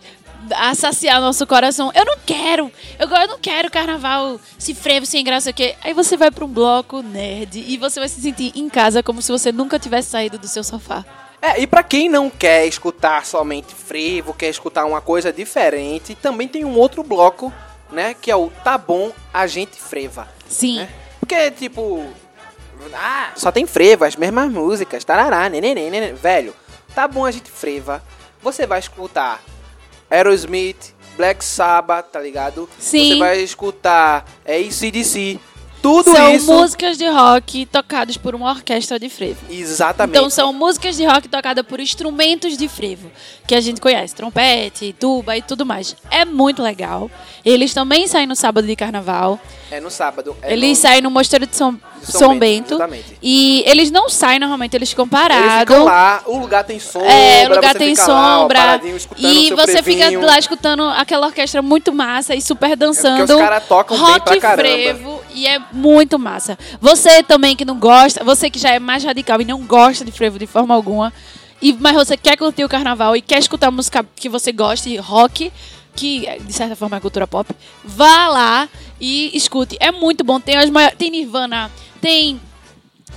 a 0.54 0.74
saciar 0.74 1.20
nosso 1.20 1.46
coração. 1.46 1.90
Eu 1.94 2.04
não 2.04 2.16
quero, 2.24 2.70
eu, 2.98 3.08
eu 3.08 3.28
não 3.28 3.38
quero 3.38 3.70
carnaval 3.70 4.38
se 4.58 4.74
frevo, 4.74 5.06
sem 5.06 5.24
graça, 5.24 5.50
o 5.50 5.54
quê? 5.54 5.74
Aí 5.82 5.94
você 5.94 6.16
vai 6.16 6.30
pra 6.30 6.44
um 6.44 6.48
bloco 6.48 7.02
nerd 7.02 7.64
e 7.66 7.76
você 7.76 8.00
vai 8.00 8.08
se 8.08 8.20
sentir 8.20 8.52
em 8.54 8.68
casa 8.68 9.02
como 9.02 9.22
se 9.22 9.32
você 9.32 9.50
nunca 9.52 9.78
tivesse 9.78 10.10
saído 10.10 10.38
do 10.38 10.48
seu 10.48 10.62
sofá. 10.62 11.04
É, 11.40 11.60
e 11.60 11.66
pra 11.66 11.82
quem 11.82 12.08
não 12.08 12.30
quer 12.30 12.66
escutar 12.66 13.24
somente 13.26 13.74
frevo, 13.74 14.32
quer 14.32 14.48
escutar 14.48 14.86
uma 14.86 15.00
coisa 15.00 15.32
diferente, 15.32 16.14
também 16.14 16.48
tem 16.48 16.64
um 16.64 16.76
outro 16.78 17.02
bloco, 17.02 17.52
né, 17.92 18.14
que 18.14 18.30
é 18.30 18.36
o 18.36 18.50
Tá 18.62 18.78
Bom, 18.78 19.12
a 19.32 19.46
gente 19.46 19.78
freva. 19.78 20.26
Sim. 20.48 20.78
né? 20.78 20.88
Porque, 21.20 21.50
tipo, 21.50 22.06
ah, 22.94 23.32
só 23.36 23.50
tem 23.52 23.66
frevo, 23.66 24.04
as 24.04 24.16
mesmas 24.16 24.50
músicas, 24.50 25.04
tarará, 25.04 25.48
neném, 25.48 25.74
neném, 25.74 26.14
velho, 26.14 26.54
tá 26.94 27.06
bom 27.08 27.24
a 27.24 27.30
gente 27.30 27.50
freva, 27.50 28.02
você 28.42 28.66
vai 28.66 28.78
escutar 28.78 29.40
Aerosmith, 30.10 30.94
Black 31.16 31.44
Sabbath, 31.44 32.06
tá 32.12 32.20
ligado? 32.20 32.68
Sim. 32.78 33.14
Você 33.14 33.18
vai 33.18 33.40
escutar 33.40 34.24
é, 34.44 34.58
ACDC, 34.58 35.38
tudo 35.84 36.12
São 36.12 36.34
isso... 36.34 36.46
músicas 36.46 36.96
de 36.96 37.06
rock 37.06 37.66
tocadas 37.66 38.16
por 38.16 38.34
uma 38.34 38.48
orquestra 38.50 38.98
de 38.98 39.10
frevo. 39.10 39.40
Exatamente. 39.50 40.16
Então 40.16 40.30
são 40.30 40.50
músicas 40.50 40.96
de 40.96 41.04
rock 41.04 41.28
tocadas 41.28 41.62
por 41.66 41.78
instrumentos 41.78 42.56
de 42.56 42.68
frevo, 42.68 43.12
que 43.46 43.54
a 43.54 43.60
gente 43.60 43.82
conhece, 43.82 44.14
trompete, 44.14 44.94
tuba 44.98 45.36
e 45.36 45.42
tudo 45.42 45.66
mais. 45.66 45.94
É 46.10 46.24
muito 46.24 46.62
legal. 46.62 47.10
Eles 47.44 47.74
também 47.74 48.08
saem 48.08 48.26
no 48.26 48.34
sábado 48.34 48.66
de 48.66 48.74
carnaval. 48.74 49.38
É 49.70 49.78
no 49.78 49.90
sábado. 49.90 50.34
é 50.40 50.54
eles 50.54 50.78
no- 50.78 50.82
saem 50.82 51.02
no 51.02 51.10
Mosteiro 51.10 51.46
de 51.46 51.54
São, 51.54 51.78
de 52.06 52.12
São, 52.12 52.38
Bento. 52.38 52.74
Exatamente. 52.74 53.16
E 53.22 53.62
eles 53.66 53.90
não 53.90 54.08
saem 54.08 54.38
normalmente, 54.38 54.74
eles 54.76 54.90
ficam 54.90 55.08
parados. 55.08 55.44
Eles 55.44 55.58
ficam 55.60 55.84
lá, 55.84 56.22
o 56.26 56.38
lugar 56.38 56.64
tem 56.64 56.78
sombra, 56.78 57.10
É, 57.10 57.46
o 57.46 57.54
lugar 57.54 57.72
você 57.72 57.78
tem 57.78 57.94
lá, 57.94 58.04
sombra. 58.04 58.80
escutando 58.96 59.26
e 59.32 59.50
você 59.50 59.82
frevinho. 59.82 60.10
fica 60.20 60.26
lá 60.26 60.38
escutando 60.38 60.82
aquela 60.84 61.26
orquestra 61.26 61.62
muito 61.62 61.92
massa 61.92 62.34
e 62.34 62.40
super 62.42 62.76
dançando. 62.76 63.34
os 63.34 63.40
caras 63.40 63.64
tocam 63.66 63.96
bem 63.96 64.06
rock 64.06 64.24
pra 64.24 64.40
caramba. 64.40 64.62
frevo 64.62 65.20
e 65.34 65.46
é 65.46 65.58
muito 65.72 66.18
massa. 66.18 66.58
Você 66.80 67.22
também 67.22 67.56
que 67.56 67.64
não 67.64 67.78
gosta, 67.78 68.22
você 68.24 68.48
que 68.50 68.58
já 68.58 68.70
é 68.70 68.78
mais 68.78 69.02
radical 69.04 69.40
e 69.40 69.44
não 69.44 69.60
gosta 69.62 70.04
de 70.04 70.12
frevo 70.12 70.38
de 70.38 70.46
forma 70.46 70.74
alguma, 70.74 71.12
e, 71.60 71.72
mas 71.80 71.94
você 71.94 72.16
quer 72.16 72.36
curtir 72.36 72.64
o 72.64 72.68
carnaval 72.68 73.16
e 73.16 73.22
quer 73.22 73.38
escutar 73.38 73.70
música 73.70 74.04
que 74.14 74.28
você 74.28 74.52
gosta, 74.52 74.88
de 74.88 74.96
rock, 74.96 75.50
que 75.96 76.28
de 76.40 76.52
certa 76.52 76.76
forma 76.76 76.96
é 76.96 77.00
cultura 77.00 77.26
pop, 77.26 77.48
vá 77.84 78.28
lá 78.28 78.68
e 79.00 79.30
escute. 79.36 79.76
É 79.80 79.90
muito 79.90 80.24
bom. 80.24 80.40
Tem, 80.40 80.56
as 80.56 80.70
maiores, 80.70 80.96
tem 80.96 81.10
Nirvana, 81.10 81.70
tem 82.00 82.40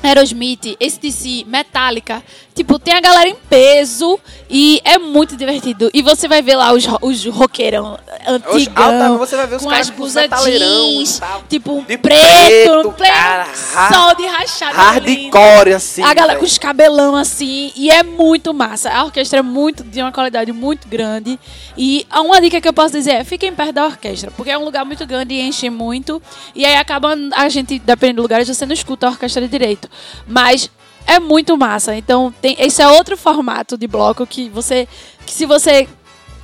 Aerosmith, 0.03 0.77
ACDC, 0.81 1.45
Metallica. 1.47 2.23
Tipo, 2.57 2.79
tem 2.79 2.95
a 2.95 2.99
galera 2.99 3.29
em 3.29 3.35
peso 3.35 4.19
e 4.49 4.81
é 4.83 4.97
muito 4.97 5.37
divertido. 5.37 5.91
E 5.93 6.01
você 6.01 6.27
vai 6.27 6.41
ver 6.41 6.55
lá 6.55 6.73
os, 6.73 6.85
os 7.01 7.23
roqueirão 7.27 7.99
ah, 8.25 8.39
tá, 8.39 8.51
antigão. 8.51 9.17
você 9.19 9.35
vai 9.35 9.45
ver 9.45 9.55
os 9.57 9.61
com 9.63 9.69
caras 9.69 9.89
as 9.89 9.95
blusas 9.95 10.27
jeans, 10.43 11.19
tal. 11.19 11.43
tipo, 11.47 11.85
De 11.87 11.97
preto, 11.99 12.91
preto, 12.93 12.93
cara, 12.97 13.47
ha- 13.75 13.93
sol 13.93 14.15
de 14.15 14.25
rachada. 14.25 14.99
lindo. 14.99 15.37
Hardcore, 15.37 15.73
assim. 15.73 16.01
A 16.01 16.07
galera 16.15 16.27
velho. 16.29 16.39
com 16.39 16.45
os 16.45 16.57
cabelão 16.57 17.15
assim, 17.15 17.71
e 17.75 17.91
é 17.91 18.01
muito 18.01 18.51
massa. 18.55 18.89
A 18.89 19.03
orquestra 19.05 19.37
é 19.39 19.43
muito 19.43 19.83
de 19.83 20.01
uma 20.01 20.11
qualidade 20.11 20.51
muito 20.51 20.87
grande. 20.87 21.39
E 21.77 22.07
uma 22.11 22.41
dica 22.41 22.59
que 22.59 22.67
eu 22.67 22.73
posso 22.73 22.93
dizer 22.93 23.11
é: 23.11 23.23
fiquem 23.23 23.53
perto 23.53 23.73
da 23.73 23.85
orquestra, 23.85 24.31
porque 24.31 24.49
é 24.49 24.57
um 24.57 24.65
lugar 24.65 24.83
muito 24.83 25.05
grande 25.05 25.35
e 25.35 25.41
enche 25.41 25.69
muito. 25.69 26.19
E 26.55 26.65
aí 26.65 26.75
acaba 26.75 27.15
a 27.35 27.49
gente, 27.49 27.77
dependendo 27.77 28.17
do 28.17 28.21
lugar, 28.23 28.43
você 28.43 28.65
não 28.65 28.73
escuta 28.73 29.05
a 29.05 29.09
orquestra 29.11 29.47
direito. 29.47 29.87
Mas 30.25 30.71
é 31.07 31.19
muito 31.19 31.57
massa. 31.57 31.95
Então, 31.95 32.33
tem, 32.41 32.55
esse 32.59 32.81
é 32.81 32.87
outro 32.87 33.17
formato 33.17 33.77
de 33.77 33.87
bloco 33.87 34.27
que 34.27 34.49
você. 34.49 34.87
Que 35.25 35.33
se 35.33 35.45
você 35.45 35.87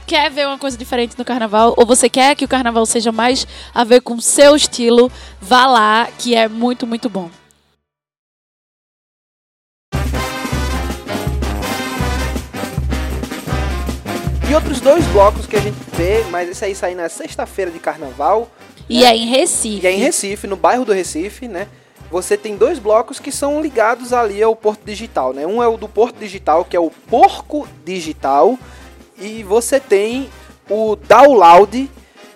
quer 0.08 0.32
ver 0.32 0.47
uma 0.47 0.58
coisa 0.58 0.78
diferente 0.78 1.17
no 1.17 1.26
carnaval, 1.26 1.73
ou 1.78 1.86
você 1.86 2.10
quer 2.10 2.36
que 2.36 2.45
o 2.45 2.47
carnaval 2.47 2.86
seja 2.86 3.12
mais 3.12 3.45
a 3.73 3.84
ver 3.84 4.02
com 4.02 4.15
o 4.15 4.21
seu 4.21 4.56
estilo, 4.56 5.12
vá 5.41 5.65
lá, 5.65 6.08
que 6.17 6.34
é 6.34 6.47
muito, 6.47 6.88
muito 6.88 7.10
bom. 7.10 7.30
E 14.49 14.56
outros 14.56 14.80
dois 14.82 15.04
blocos 15.08 15.47
que 15.47 15.56
a 15.56 15.60
gente 15.60 15.78
vê, 15.93 16.23
mas 16.30 16.49
esse 16.49 16.63
aí 16.63 16.76
sai 16.76 16.93
na 16.93 17.10
sexta-feira 17.10 17.71
de 17.71 17.80
carnaval. 17.80 18.52
E 18.89 19.04
é 19.04 19.15
em 19.15 19.28
Recife. 19.28 19.84
E 19.84 19.88
é 19.88 19.91
em 19.91 19.97
Recife, 19.97 20.45
no 20.47 20.56
bairro 20.56 20.86
do 20.86 20.93
Recife, 20.93 21.47
né? 21.47 21.67
Você 22.13 22.38
tem 22.38 22.56
dois 22.56 22.78
blocos 22.78 23.19
que 23.19 23.32
são 23.32 23.60
ligados 23.60 24.13
ali 24.13 24.43
ao 24.43 24.56
Porto 24.56 24.86
Digital, 24.86 25.34
né? 25.34 25.47
Um 25.47 25.63
é 25.63 25.67
o 25.67 25.78
do 25.78 25.89
Porto 25.89 26.19
Digital, 26.19 26.63
que 26.63 26.78
é 26.78 26.80
o 26.80 26.91
Porco 26.91 27.67
Digital, 27.84 28.56
e 29.17 29.41
você 29.41 29.80
tem 29.80 30.30
o 30.69 30.95
Download, 30.95 31.89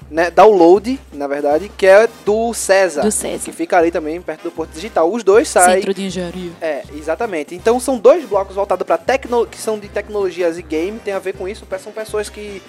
né? 0.09 0.31
Download, 0.31 0.99
na 1.13 1.27
verdade, 1.27 1.69
que 1.77 1.85
é 1.85 2.07
do 2.25 2.53
César, 2.53 3.01
Do 3.01 3.11
César. 3.11 3.43
que 3.45 3.51
fica 3.51 3.77
ali 3.77 3.91
também 3.91 4.21
perto 4.21 4.43
do 4.43 4.51
Porto 4.51 4.71
Digital. 4.71 5.11
Os 5.11 5.23
dois 5.23 5.47
saem 5.47 5.75
Centro 5.77 5.93
de 5.93 6.05
Engenharia. 6.05 6.51
é, 6.61 6.83
exatamente. 6.95 7.53
Então 7.55 7.79
são 7.79 7.97
dois 7.97 8.23
blocos 8.25 8.55
voltados 8.55 8.85
para 8.85 8.97
tecno 8.97 9.45
que 9.45 9.57
são 9.57 9.77
de 9.77 9.87
tecnologias 9.89 10.57
e 10.57 10.61
game, 10.61 10.97
tem 10.99 11.13
a 11.13 11.19
ver 11.19 11.33
com 11.33 11.47
isso, 11.47 11.65
são 11.83 11.91
pessoas 11.91 12.29
que 12.29 12.61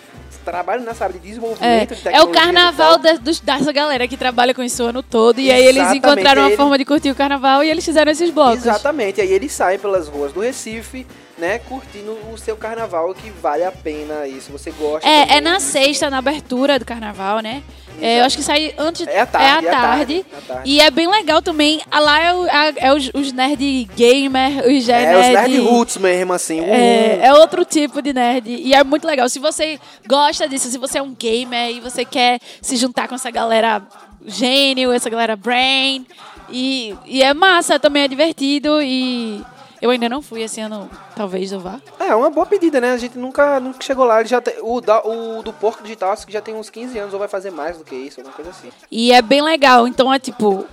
trabalham 0.45 0.83
nessa 0.85 1.05
área 1.05 1.19
de 1.19 1.27
É, 1.27 1.29
desenvolvimento 1.29 1.95
de 1.95 2.09
é 2.09 2.23
o 2.23 2.31
e 2.31 2.33
carnaval 2.33 2.99
da- 2.99 3.13
dos- 3.15 3.41
dessa 3.41 3.71
galera 3.73 4.09
que 4.09 4.17
trabalha 4.17 4.55
com 4.55 4.63
isso 4.63 4.83
o 4.83 4.87
ano 4.87 5.03
todo. 5.03 5.39
E 5.41 5.51
aí 5.51 5.65
eles 5.65 5.93
encontraram 5.93 6.43
uma 6.43 6.49
ele- 6.49 6.57
forma 6.57 6.79
de 6.79 6.85
curtir 6.85 7.11
o 7.11 7.15
carnaval 7.15 7.63
e 7.63 7.71
eles 7.71 7.85
fizeram 7.85 8.11
esses 8.11 8.31
blocos. 8.31 8.59
Exatamente. 8.65 9.21
Aí 9.21 9.31
eles 9.33 9.53
saem 9.53 9.79
pelas 9.79 10.09
ruas 10.09 10.33
do 10.33 10.41
Recife, 10.41 11.07
né, 11.39 11.59
curtindo 11.61 12.19
o 12.33 12.37
seu 12.37 12.57
carnaval 12.57 13.15
que 13.15 13.31
vale 13.31 13.65
a 13.65 13.71
pena 13.73 14.25
se 14.41 14.51
você 14.51 14.71
gosta. 14.73 15.09
É, 15.09 15.37
é 15.37 15.41
na 15.41 15.61
sexta, 15.61 16.11
na 16.11 16.19
abertura 16.19 16.79
do 16.79 16.85
carnaval, 16.85 17.41
né? 17.41 17.63
É, 18.01 18.21
eu 18.21 18.25
acho 18.25 18.37
que 18.37 18.45
sai 18.45 18.73
antes. 18.79 19.05
É 19.09 19.21
à 19.23 19.27
tarde, 19.27 19.67
É 19.67 19.69
é 19.69 19.73
à 19.75 19.79
à 19.79 19.81
tarde. 19.81 20.23
tarde, 20.23 20.27
é 20.33 20.41
tarde. 20.53 20.71
E 20.71 20.81
é 20.81 20.89
bem 20.91 21.09
legal 21.09 21.43
também. 21.43 21.81
Ah, 21.91 21.99
Lá 21.99 22.21
é, 22.23 22.33
o- 22.33 22.47
é- 22.47 22.75
é 22.77 22.95
os, 22.95 23.11
os 23.13 23.33
nerd 23.33 23.89
gamer, 23.97 24.65
os 24.69 24.85
já 24.85 24.97
É, 24.99 25.17
os 25.19 25.27
nerd 25.27 25.59
roots 25.59 25.97
mesmo, 25.97 26.33
assim. 26.33 26.61
É, 26.61 27.19
é 27.25 27.35
outro 27.35 27.65
tipo 27.65 28.01
de 28.01 28.13
nerd. 28.13 28.49
E 28.51 28.73
é 28.73 28.85
muito 28.85 29.05
legal. 29.05 29.29
Se 29.29 29.41
você 29.41 29.81
gosta 30.07 30.49
disso, 30.49 30.71
se 30.71 30.79
você 30.79 30.99
é 30.99 31.03
um 31.03 31.13
gamer 31.13 31.71
e 31.71 31.81
você 31.81 32.05
quer 32.05 32.39
se 32.63 32.77
juntar 32.77 33.09
com 33.09 33.17
essa 33.17 33.33
galera 33.33 33.83
gênio, 34.27 34.93
essa 34.93 35.11
galera 35.11 35.35
brain. 35.35 36.07
E, 36.51 36.95
e 37.05 37.21
é 37.23 37.35
massa, 37.35 37.81
também 37.81 38.05
é 38.05 38.09
divertido. 38.09 38.81
E 38.81 39.43
eu 39.81 39.91
ainda 39.91 40.09
não 40.09 40.21
fui 40.23 40.43
esse 40.43 40.61
ano, 40.61 40.91
talvez 41.15 41.53
eu 41.53 41.61
vá. 41.61 41.81
É, 41.99 42.15
uma 42.15 42.31
boa 42.31 42.47
pedida, 42.47 42.81
né? 42.81 42.93
A 42.93 42.97
gente 42.99 43.17
nunca, 43.19 43.59
nunca 43.61 43.79
chegou 43.83 44.05
lá. 44.05 44.21
Ele 44.21 44.29
já 44.29 44.41
tem- 44.41 44.55
o, 44.63 44.81
da- 44.81 45.03
o 45.05 45.43
do 45.43 45.53
Porco 45.53 45.83
Digital 45.83 46.13
acho 46.13 46.27
que 46.27 46.33
já 46.33 46.41
tem 46.41 46.55
uns 46.55 46.71
15 46.71 46.99
anos, 46.99 47.13
ou 47.13 47.19
vai 47.19 47.29
fazer 47.29 47.51
mais 47.51 47.79
do 47.79 47.85
que 47.85 47.95
isso, 47.95 48.21
alguma 48.21 48.35
coisa 48.35 48.51
assim. 48.51 48.71
E 48.91 49.13
é 49.13 49.21
bem 49.23 49.43
legal. 49.43 49.87
Então 49.89 50.13
é 50.13 50.19
tipo. 50.19 50.67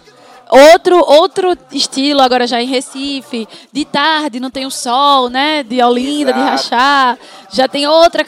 Outro, 0.47 0.97
outro 0.99 1.57
estilo, 1.71 2.21
agora 2.21 2.45
já 2.45 2.61
em 2.61 2.67
Recife, 2.67 3.47
de 3.73 3.83
tarde, 3.83 4.39
não 4.39 4.51
tem 4.51 4.63
o 4.63 4.69
sol, 4.69 5.27
né? 5.27 5.63
De 5.63 5.81
Olinda, 5.81 6.31
de 6.31 6.39
Exato. 6.39 6.51
Rachar. 6.51 7.17
Já 7.51 7.67
tem 7.67 7.87
outra 7.87 8.23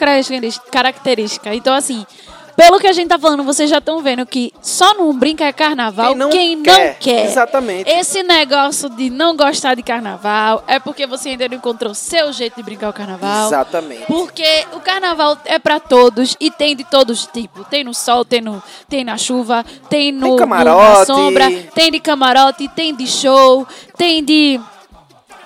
característica. 0.70 1.54
Então, 1.54 1.72
assim, 1.74 2.04
pelo 2.58 2.80
que 2.80 2.88
a 2.88 2.92
gente 2.92 3.06
tá 3.08 3.16
falando, 3.18 3.44
vocês 3.44 3.70
já 3.70 3.78
estão 3.78 4.02
vendo 4.02 4.26
que 4.26 4.52
só 4.60 4.92
não 4.94 5.16
brinca 5.16 5.44
é 5.44 5.52
carnaval 5.52 6.08
Quem 6.08 6.16
não 6.18 6.28
quem 6.30 6.56
não 6.56 6.62
quer. 6.64 6.98
quer. 6.98 7.24
Exatamente. 7.26 7.88
Esse 7.88 8.22
negócio 8.24 8.90
de 8.90 9.08
não 9.10 9.36
gostar 9.36 9.74
de 9.76 9.82
carnaval 9.84 10.64
é 10.66 10.80
porque 10.80 11.06
você 11.06 11.28
ainda 11.30 11.48
não 11.48 11.56
encontrou 11.56 11.94
seu 11.94 12.32
jeito 12.32 12.56
de 12.56 12.62
brincar 12.64 12.90
o 12.90 12.92
carnaval. 12.92 13.46
Exatamente. 13.46 14.06
Porque 14.06 14.66
o 14.72 14.80
carnaval 14.80 15.38
é 15.44 15.58
pra 15.60 15.78
todos 15.78 16.36
e 16.40 16.50
tem 16.50 16.74
de 16.74 16.82
todos 16.82 17.20
os 17.20 17.26
tipos. 17.28 17.64
Tem 17.68 17.84
no 17.84 17.94
sol, 17.94 18.24
tem, 18.24 18.40
no, 18.40 18.60
tem 18.88 19.04
na 19.04 19.16
chuva, 19.16 19.64
tem 19.88 20.10
no, 20.10 20.26
no- 20.26 20.32
na 20.34 20.38
camarote. 20.40 21.06
sombra, 21.06 21.48
tem 21.74 21.92
de 21.92 22.00
camarote, 22.00 22.66
tem 22.68 22.92
de 22.92 23.06
show, 23.06 23.64
tem 23.96 24.24
de 24.24 24.60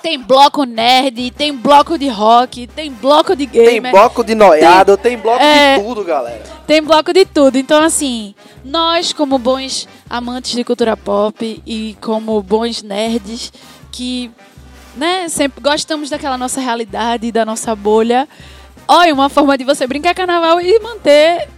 Tem 0.03 0.19
bloco 0.19 0.65
nerd, 0.65 1.31
tem 1.31 1.55
bloco 1.55 1.97
de 1.97 2.09
rock, 2.09 2.67
tem 2.67 2.91
bloco 2.91 3.37
de 3.37 3.47
Tem 3.47 3.75
gamer. 3.77 3.93
bloco 3.93 4.25
de 4.25 4.35
noiado, 4.35 4.97
tem, 4.97 5.17
bloco 5.17 5.41
é, 5.41 5.79
de 5.79 5.85
tudo, 5.85 6.03
galera. 6.05 6.43
Tem 6.67 6.83
bloco 6.83 7.13
de 7.13 7.25
tudo. 7.25 7.57
Então, 7.57 7.81
assim, 7.83 8.35
nós, 8.65 9.13
como 9.13 9.39
bons 9.39 9.89
amantes 10.11 10.53
de 10.53 10.65
cultura 10.65 10.97
pop 10.97 11.63
e 11.65 11.97
como 12.01 12.43
bons 12.43 12.83
nerds 12.83 13.53
que, 13.93 14.29
né, 14.97 15.29
sempre 15.29 15.63
gostamos 15.63 16.11
daquela 16.11 16.37
nossa 16.37 16.61
realidade, 16.61 17.31
da 17.31 17.45
nossa 17.45 17.75
bolha, 17.77 18.29
olha, 18.89 19.15
uma 19.15 19.29
forma 19.29 19.57
de 19.57 19.63
você 19.63 19.87
brincar 19.87 20.15
carnaval 20.15 20.61
e 20.61 20.81
manter 20.81 21.49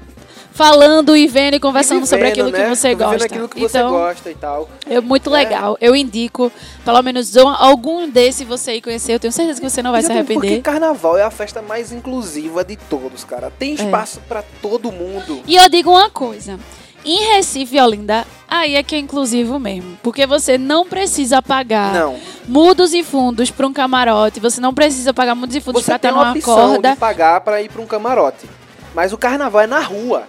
falando 0.54 1.16
e 1.16 1.26
vendo 1.26 1.54
e 1.54 1.60
conversando 1.60 2.04
E 2.04 2.06
sobre 2.06 2.30
vivendo, 2.30 2.46
aquilo 2.46 2.50
né? 2.56 2.70
que 2.70 2.76
você 2.76 2.88
Vivendo 2.90 3.08
gosta. 3.10 3.24
aquilo 3.26 3.48
que 3.48 3.60
você 3.60 3.78
então, 3.78 3.90
gosta 3.90 4.30
e 4.30 4.34
tal. 4.36 4.68
é 4.88 5.00
muito 5.00 5.28
legal. 5.28 5.76
Eu 5.80 5.96
indico, 5.96 6.50
pelo 6.84 7.02
menos 7.02 7.34
um- 7.34 7.48
algum 7.48 8.08
desse 8.08 8.44
você 8.44 8.70
aí 8.70 8.80
conhecer. 8.80 9.14
Eu 9.14 9.18
tenho 9.20 9.32
certeza 9.32 9.60
que 9.60 9.68
você 9.68 9.82
não 9.82 9.90
vai 9.90 10.00
se 10.00 10.06
Exatamente, 10.06 10.32
Porque 10.32 10.46
arrepender. 10.46 10.62
carnaval 10.62 11.18
é 11.18 11.24
a 11.24 11.30
festa 11.30 11.60
mais 11.60 11.90
inclusiva 11.90 12.64
de 12.64 12.76
todos, 12.76 13.24
cara. 13.24 13.48
É. 13.48 13.50
Tem 13.50 13.74
espaço 13.74 14.20
pra 14.28 14.44
todo 14.62 14.92
mundo. 14.92 15.42
E 15.46 15.56
eu 15.56 15.68
digo 15.68 15.90
uma 15.90 16.08
coisa. 16.08 16.58
Em 17.04 17.34
Recife 17.34 17.78
Olinda, 17.78 18.24
aí 18.48 18.76
é 18.76 18.82
que 18.82 18.94
é 18.94 18.98
inclusivo 18.98 19.58
mesmo. 19.58 19.98
Porque 20.02 20.24
você 20.24 20.56
não 20.56 20.86
precisa 20.86 21.42
pagar 21.42 21.92
Não. 21.92 22.16
mudos 22.48 22.94
e 22.94 23.02
fundos 23.02 23.50
para 23.50 23.66
um 23.66 23.72
camarote. 23.74 24.40
Você 24.40 24.58
não 24.60 24.72
precisa 24.72 25.12
pagar 25.12 25.34
mudos 25.34 25.54
e 25.54 25.60
fundos 25.60 25.82
Você 25.82 25.90
para 25.90 25.98
tem 25.98 26.10
estar 26.10 26.18
uma 26.20 26.28
numa 26.30 26.38
opção 26.38 26.54
corda. 26.74 26.90
de 26.92 26.96
pagar 26.96 27.40
pra 27.42 27.60
ir 27.60 27.68
pra 27.70 27.82
um 27.82 27.86
camarote. 27.86 28.46
Mas 28.94 29.12
o 29.12 29.18
carnaval 29.18 29.62
é 29.62 29.66
na 29.66 29.80
rua. 29.80 30.24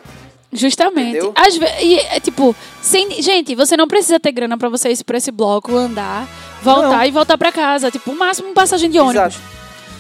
Justamente. 0.52 1.10
Entendeu? 1.18 1.34
Às 1.36 1.56
e, 1.82 2.00
é 2.00 2.20
tipo, 2.20 2.56
sem, 2.82 3.22
gente, 3.22 3.54
você 3.56 3.76
não 3.76 3.88
precisa 3.88 4.20
ter 4.20 4.32
grana 4.32 4.58
para 4.58 4.70
você 4.70 4.90
ir 4.90 5.04
para 5.04 5.18
esse 5.18 5.30
bloco, 5.32 5.76
andar, 5.76 6.28
voltar 6.64 6.98
Não. 7.00 7.06
e 7.06 7.12
voltar 7.12 7.38
para 7.38 7.52
casa. 7.52 7.92
Tipo, 7.92 8.12
o 8.12 8.18
máximo 8.18 8.54
passagem 8.54 8.90
de 8.90 8.98
ônibus. 9.00 9.16
Exato. 9.36 9.56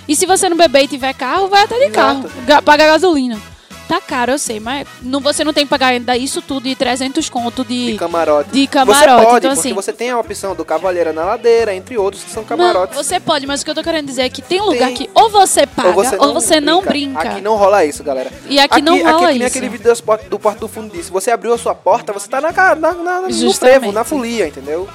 E 0.08 0.16
se 0.16 0.26
você 0.26 0.48
não 0.48 0.56
beber 0.56 0.84
e 0.84 0.88
tiver 0.88 1.14
carro, 1.14 1.48
vai 1.48 1.64
até 1.64 1.76
de 1.78 1.86
Exato. 1.86 1.94
carro. 1.94 2.30
Ga- 2.46 2.62
Paga 2.62 2.88
gasolina. 2.88 3.40
Tá 3.88 4.02
caro, 4.02 4.32
eu 4.32 4.40
sei, 4.40 4.60
mas 4.60 4.88
não, 5.02 5.20
você 5.20 5.44
não 5.44 5.54
tem 5.54 5.64
que 5.64 5.70
pagar 5.70 5.88
ainda 5.88 6.18
isso 6.18 6.42
tudo 6.42 6.64
de 6.64 6.76
300 6.76 7.30
conto 7.30 7.64
de, 7.64 7.92
De 7.94 7.98
camarote. 8.00 8.50
de 8.50 8.62
Você 8.62 8.68
camarote. 8.68 9.06
pode, 9.08 9.20
então, 9.22 9.40
porque 9.40 9.48
assim, 9.60 9.74
você 9.74 9.94
tem 9.94 10.10
a 10.10 10.20
opção 10.20 10.56
do 10.56 10.66
Cavaleira 10.66 11.14
na 11.14 11.24
Ladeira, 11.24 11.74
entre 11.74 11.96
outros 11.98 12.24
que 12.24 12.32
são 12.32 12.44
camarotes. 12.44 12.96
Não, 12.96 13.04
você 13.04 13.20
pode, 13.20 13.46
mas 13.46 13.62
o 13.62 13.66
que 13.66 13.70
eu 13.70 13.76
tô 13.76 13.84
querendo 13.84 14.08
dizer 14.08 14.24
é 14.24 14.30
que 14.30 14.42
tem 14.42 14.60
lugar 14.60 14.88
Tem. 14.88 14.96
que 14.96 15.10
ou 15.14 15.30
você 15.30 15.68
paga 15.68 16.18
ou 16.20 16.34
você 16.34 16.60
não, 16.60 16.82
brinca. 16.82 17.20
Aqui 17.30 17.42
não 17.42 17.56
rola 17.58 17.86
isso, 17.86 18.04
galera. 18.04 18.32
E 18.50 18.60
aqui 18.60 18.82
não 18.82 18.98
rola 18.98 19.10
aqui 19.10 19.24
é 19.26 19.28
que 19.28 19.34
nem 19.34 19.38
isso. 19.48 19.58
aquele 19.58 19.70
vídeo 19.70 19.96
portas- 20.04 20.30
do 20.30 20.40
Porto 20.40 20.60
do 20.62 20.68
Fundo 20.68 20.92
disse. 20.92 21.12
Você 21.12 21.30
abriu 21.30 21.54
a 21.54 21.58
sua 21.58 21.76
porta, 21.76 22.12
você 22.12 22.28
tá 22.28 22.42
na, 22.42 22.52
na, 22.52 22.92
na, 22.94 23.22
no 23.28 23.54
frevo, 23.54 23.92
na 23.92 24.04
folia, 24.04 24.48
entendeu? 24.48 24.90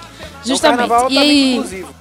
Justamente. 0.44 0.52
Então, 0.52 0.56
o 0.56 0.60
carnaval 0.88 1.10
E 1.10 1.14
tá 1.14 1.20
bem 1.20 1.52
inclusivo. 1.56 1.94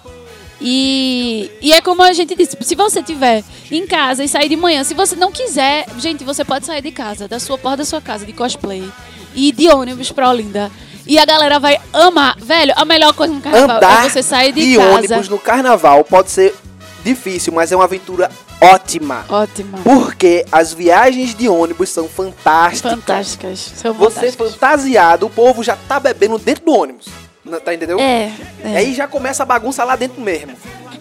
E, 0.62 1.50
e 1.62 1.72
é 1.72 1.82
como 1.82 2.02
a 2.02 2.12
gente 2.12 2.36
disse, 2.36 2.58
se 2.60 2.76
você 2.76 3.02
tiver 3.02 3.44
em 3.72 3.88
casa 3.88 4.24
e 4.24 4.28
sair 4.28 4.50
de 4.50 4.58
manhã, 4.58 4.84
se 4.84 4.94
você 4.94 5.16
não 5.16 5.32
quiser, 5.32 5.86
gente, 5.98 6.24
você 6.24 6.44
pode 6.44 6.66
sair 6.66 6.82
de 6.82 6.92
casa, 6.92 7.28
da 7.28 7.40
sua 7.40 7.58
porta 7.58 7.78
da 7.78 7.86
sua 7.86 8.02
casa, 8.02 8.26
de 8.26 8.34
cosplay, 8.34 8.84
e 9.34 9.52
de 9.52 9.70
ônibus 9.70 10.12
pra 10.12 10.30
Olinda. 10.30 10.70
E 11.06 11.18
a 11.18 11.26
galera 11.26 11.60
vai 11.60 11.80
amar. 11.94 12.36
Velho, 12.38 12.74
a 12.76 12.86
melhor 12.86 13.14
coisa 13.14 13.34
no 13.34 13.42
carnaval 13.42 13.78
Andar 13.78 14.06
é 14.06 14.10
você 14.10 14.22
sair 14.22 14.52
de 14.52 14.62
de 14.62 14.78
casa. 14.78 14.96
ônibus 14.96 15.30
no 15.30 15.40
carnaval 15.40 16.04
pode 16.04 16.30
ser 16.30 16.54
difícil, 17.04 17.54
mas 17.54 17.72
é 17.72 17.76
uma 17.76 17.86
aventura 17.86 18.30
ótima. 18.62 19.26
Ótima. 19.30 19.80
Porque 19.84 20.46
as 20.52 20.74
viagens 20.74 21.34
de 21.34 21.48
ônibus 21.48 21.90
são 21.90 22.08
fantásticas. 22.08 22.92
Fantásticas. 22.92 23.60
São 23.76 23.94
Você 23.94 24.32
fantasiado, 24.32 25.26
o 25.26 25.30
povo 25.30 25.64
já 25.64 25.76
tá 25.88 26.00
bebendo 26.00 26.38
dentro 26.38 26.66
do 26.66 26.74
ônibus. 26.74 27.08
Tá 27.60 27.74
entendeu? 27.74 28.00
É, 28.00 28.32
é. 28.64 28.78
Aí 28.78 28.94
já 28.94 29.08
começa 29.08 29.44
a 29.44 29.46
bagunça 29.46 29.84
lá 29.84 29.96
dentro 29.96 30.22
mesmo. 30.22 30.52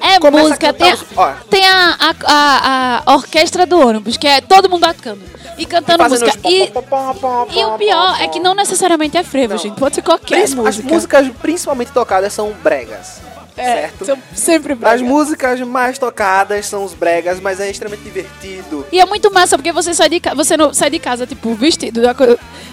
É 0.01 0.19
Começa 0.21 0.39
a 0.39 0.49
música, 0.49 0.73
tem, 0.73 0.93
os- 0.93 1.05
ó. 1.17 1.33
tem 1.51 1.67
a, 1.67 1.97
a, 1.99 2.15
a, 2.27 3.03
a 3.05 3.15
orquestra 3.17 3.67
do 3.67 3.81
ônibus, 3.81 4.17
que 4.17 4.29
é 4.29 4.41
todo 4.41 4.71
mundo 4.71 4.87
tocando 4.87 5.21
e 5.59 5.67
cantando 5.67 5.99
fazendo 5.99 6.21
música. 6.27 6.49
os 6.49 6.55
E, 6.55 6.67
pom, 6.69 6.83
pom, 6.83 7.15
pom, 7.15 7.47
pom, 7.47 7.53
e 7.53 7.65
o 7.65 7.71
pom, 7.71 7.79
pior 7.79 8.17
pom, 8.17 8.23
é 8.23 8.29
que 8.29 8.39
pom. 8.39 8.45
não 8.45 8.55
necessariamente 8.55 9.17
é 9.17 9.25
frevo, 9.25 9.55
Não. 9.55 9.59
gente. 9.59 9.75
Pode 9.77 9.97
ser 9.97 10.03
qualquer 10.03 10.37
Princi- 10.39 10.55
música. 10.55 10.87
As 10.87 10.93
músicas 10.93 11.29
principalmente 11.43 11.91
tocadas 11.91 12.33
são 12.33 12.53
bregas. 12.63 13.21
É, 13.61 13.65
certo? 13.83 14.05
são 14.05 14.19
sempre 14.35 14.73
As 14.73 14.79
bregas. 14.79 15.03
músicas 15.03 15.61
mais 15.61 15.99
tocadas 15.99 16.67
são 16.67 16.85
os 16.85 16.95
bregas, 16.95 17.41
mas 17.41 17.61
é 17.61 17.71
extremamente 17.71 18.05
divertido. 18.05 18.87
E 18.93 19.01
é 19.01 19.05
muito 19.07 19.33
massa, 19.33 19.57
porque 19.59 19.73
você 19.73 19.93
sai 19.95 20.09
de, 20.09 20.21
você 20.35 20.57
não, 20.57 20.73
sai 20.73 20.91
de 20.91 20.99
casa, 20.99 21.27
tipo, 21.27 21.55
vestido 21.55 22.01
da 22.03 22.15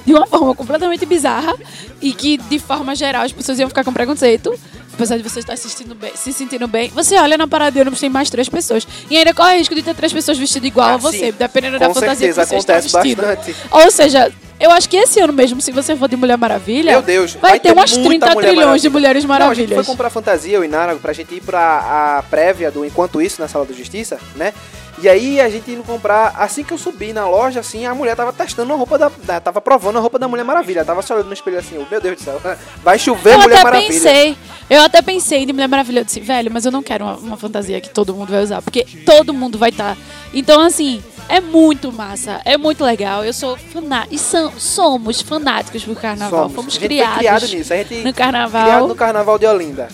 de 0.06 0.14
uma 0.14 0.26
forma 0.28 0.54
completamente 0.56 1.06
bizarra 1.06 1.56
e 2.02 2.14
que, 2.14 2.38
de 2.38 2.60
forma 2.60 2.96
geral, 2.96 3.24
as 3.24 3.32
pessoas 3.32 3.60
iam 3.60 3.68
ficar 3.70 3.84
com 3.84 3.92
preconceito. 3.94 4.54
Apesar 4.94 5.18
de 5.18 5.24
você 5.24 5.40
estar 5.40 5.58
se 5.58 5.70
sentindo 5.70 5.94
bem, 5.94 6.12
se 6.16 6.32
sentindo 6.32 6.68
bem, 6.70 6.88
você 6.90 7.18
olha 7.18 7.38
na 7.38 7.46
parada 7.50 7.72
de 7.72 7.82
ônibus 7.82 8.00
tem 8.00 8.10
mais 8.10 8.30
três 8.30 8.48
pessoas. 8.48 8.88
E 9.10 9.18
ainda 9.18 9.34
corre 9.34 9.56
o 9.56 9.58
risco 9.58 9.76
de 9.76 9.84
ter 9.84 9.94
três 9.94 10.14
pessoas 10.14 10.38
vestidas 10.38 10.68
igual 10.68 10.88
Ah, 10.92 10.94
a 10.94 10.98
você, 10.98 11.32
sim. 11.32 11.34
dependendo 11.38 11.78
da 11.78 11.88
Com 11.88 11.94
fantasia 11.96 12.34
certeza, 12.34 12.42
que 12.44 12.48
você 12.48 12.56
está 12.56 12.74
acontece 12.78 12.94
vestido. 12.98 13.22
bastante. 13.22 13.56
Ou 13.72 13.92
seja, 13.92 14.32
eu 14.60 14.72
acho 14.72 14.88
que 14.90 14.96
esse 14.98 15.20
ano 15.20 15.34
mesmo, 15.34 15.60
se 15.62 15.72
você 15.72 15.96
for 15.96 16.08
de 16.08 16.16
Mulher 16.16 16.38
Maravilha, 16.38 16.92
Meu 16.94 17.02
Deus, 17.02 17.34
vai, 17.34 17.60
ter 17.60 17.74
umas 17.74 17.92
muita 17.98 18.28
30 18.28 18.34
Mulher 18.36 18.48
trilhões 18.50 18.82
de 18.82 18.90
Maravilha. 18.90 18.92
Mulheres 18.92 19.24
Não, 19.26 19.36
a 19.36 19.38
gente 19.40 19.40
Maravilhas. 19.68 19.76
foi 19.76 19.94
comprar 19.94 20.10
fantasia, 20.10 20.56
eu 20.58 20.64
e 20.64 20.68
Nara, 20.68 20.96
pra 20.96 21.14
gente 21.14 21.36
ir 21.36 21.42
pra 21.42 22.18
a 22.20 22.24
prévia 22.24 22.72
do 22.72 22.86
Enquanto 22.86 23.22
Isso 23.22 23.42
na 23.42 23.48
Sala 23.48 23.66
da 23.66 23.74
Justiça, 23.74 24.18
né? 24.36 24.54
E 25.02 25.10
aí 25.10 25.42
a 25.42 25.50
gente 25.50 25.70
indo 25.70 25.84
comprar, 25.84 26.34
assim 26.40 26.64
que 26.64 26.72
eu 26.72 26.78
subi 26.78 27.12
na 27.12 27.28
loja, 27.28 27.60
assim, 27.60 27.86
a 27.86 27.94
mulher 27.94 28.16
tava 28.16 28.32
testando 28.32 28.72
a 28.72 28.78
roupa 28.78 28.98
da, 28.98 29.12
da- 29.26 29.42
tava 29.42 29.60
provando 29.60 29.98
a 29.98 30.00
roupa 30.00 30.18
da 30.18 30.26
Mulher 30.26 30.46
Maravilha. 30.46 30.86
Tava 30.86 31.02
se 31.02 31.12
olhando 31.12 31.28
no 31.28 31.34
espelho 31.34 31.60
assim, 31.60 31.76
oh, 31.78 31.86
meu 31.92 32.00
Deus 32.00 32.16
do 32.16 32.24
céu, 32.24 32.40
vai 32.82 32.98
chover 32.98 33.34
eu 33.34 33.40
Mulher 33.40 33.56
até 33.56 33.64
Maravilha. 33.66 33.90
pensei, 33.92 34.38
eu 34.70 34.82
até 34.82 35.02
pensei 35.02 35.46
de 35.46 35.52
Mulher 35.52 35.68
Maravilha. 35.68 36.00
Eu 36.00 36.06
disse, 36.06 36.22
velho, 36.22 36.50
mas 36.50 36.64
eu 36.64 36.72
não 36.72 36.82
quero 36.82 37.04
uma, 37.04 37.18
uma 37.18 37.36
fantasia 37.38 37.82
que 37.82 37.90
todo 37.90 38.16
mundo 38.16 38.32
vai 38.32 38.42
usar, 38.42 38.62
porque 38.62 38.86
todo 39.06 39.34
mundo 39.34 39.58
vai 39.58 39.70
estar. 39.70 39.98
Então, 40.34 40.62
assim, 40.62 41.04
é 41.28 41.40
muito 41.40 41.92
massa, 41.92 42.42
é 42.46 42.58
muito 42.58 42.84
legal. 42.84 43.24
Eu 43.24 43.34
sou 43.34 43.58
fanática, 43.58 44.14
e 44.14 44.18
são, 44.18 44.52
somos 44.60 45.22
fanáticos 45.22 45.84
por 45.84 45.96
carnaval. 45.96 46.44
Somos. 46.44 46.56
Fomos 46.56 46.78
a 46.78 46.80
gente 46.80 46.88
criados 46.88 47.14
foi 47.14 47.20
criado 47.20 47.48
nisso, 47.48 47.74
a 47.74 47.78
gente 47.78 47.96
no 48.04 48.14
carnaval. 48.14 48.64
criado 48.64 48.88
no 48.88 48.96
Carnaval 48.96 49.40
de 49.40 49.46
Olinda. 49.46 49.88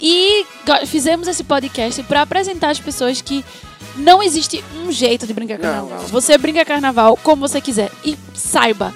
E 0.00 0.46
fizemos 0.86 1.26
esse 1.26 1.42
podcast 1.42 2.02
pra 2.04 2.22
apresentar 2.22 2.70
às 2.70 2.78
pessoas 2.78 3.20
que 3.20 3.44
não 3.96 4.22
existe 4.22 4.64
um 4.76 4.92
jeito 4.92 5.26
de 5.26 5.34
brincar 5.34 5.58
Não. 5.58 5.88
carnaval. 5.88 6.00
Você 6.08 6.38
brinca 6.38 6.64
carnaval 6.64 7.18
como 7.22 7.48
você 7.48 7.60
quiser. 7.60 7.90
E 8.04 8.16
saiba, 8.32 8.94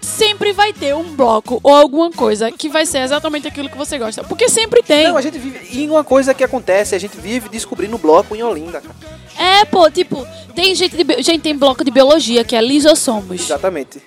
sempre 0.00 0.52
vai 0.52 0.72
ter 0.72 0.94
um 0.94 1.14
bloco 1.16 1.58
ou 1.62 1.74
alguma 1.74 2.10
coisa 2.10 2.52
que 2.52 2.68
vai 2.68 2.86
ser 2.86 2.98
exatamente 2.98 3.48
aquilo 3.48 3.68
que 3.68 3.76
você 3.76 3.98
gosta. 3.98 4.22
Porque 4.22 4.48
sempre 4.48 4.82
tem. 4.82 5.08
Não, 5.08 5.16
a 5.16 5.22
gente 5.22 5.38
vive. 5.38 5.66
E 5.72 5.88
uma 5.88 6.04
coisa 6.04 6.32
que 6.32 6.44
acontece, 6.44 6.94
a 6.94 6.98
gente 6.98 7.16
vive 7.18 7.48
descobrindo 7.48 7.98
bloco 7.98 8.36
em 8.36 8.42
Olinda, 8.42 8.80
cara. 8.80 8.94
É, 9.40 9.64
pô, 9.64 9.90
tipo, 9.90 10.26
tem 10.54 10.74
gente 10.74 11.02
de. 11.02 11.22
Gente, 11.22 11.40
tem 11.42 11.56
bloco 11.56 11.82
de 11.82 11.90
biologia, 11.90 12.44
que 12.44 12.54
é 12.54 12.60
lisossomos. 12.60 13.40
Exatamente. 13.40 14.00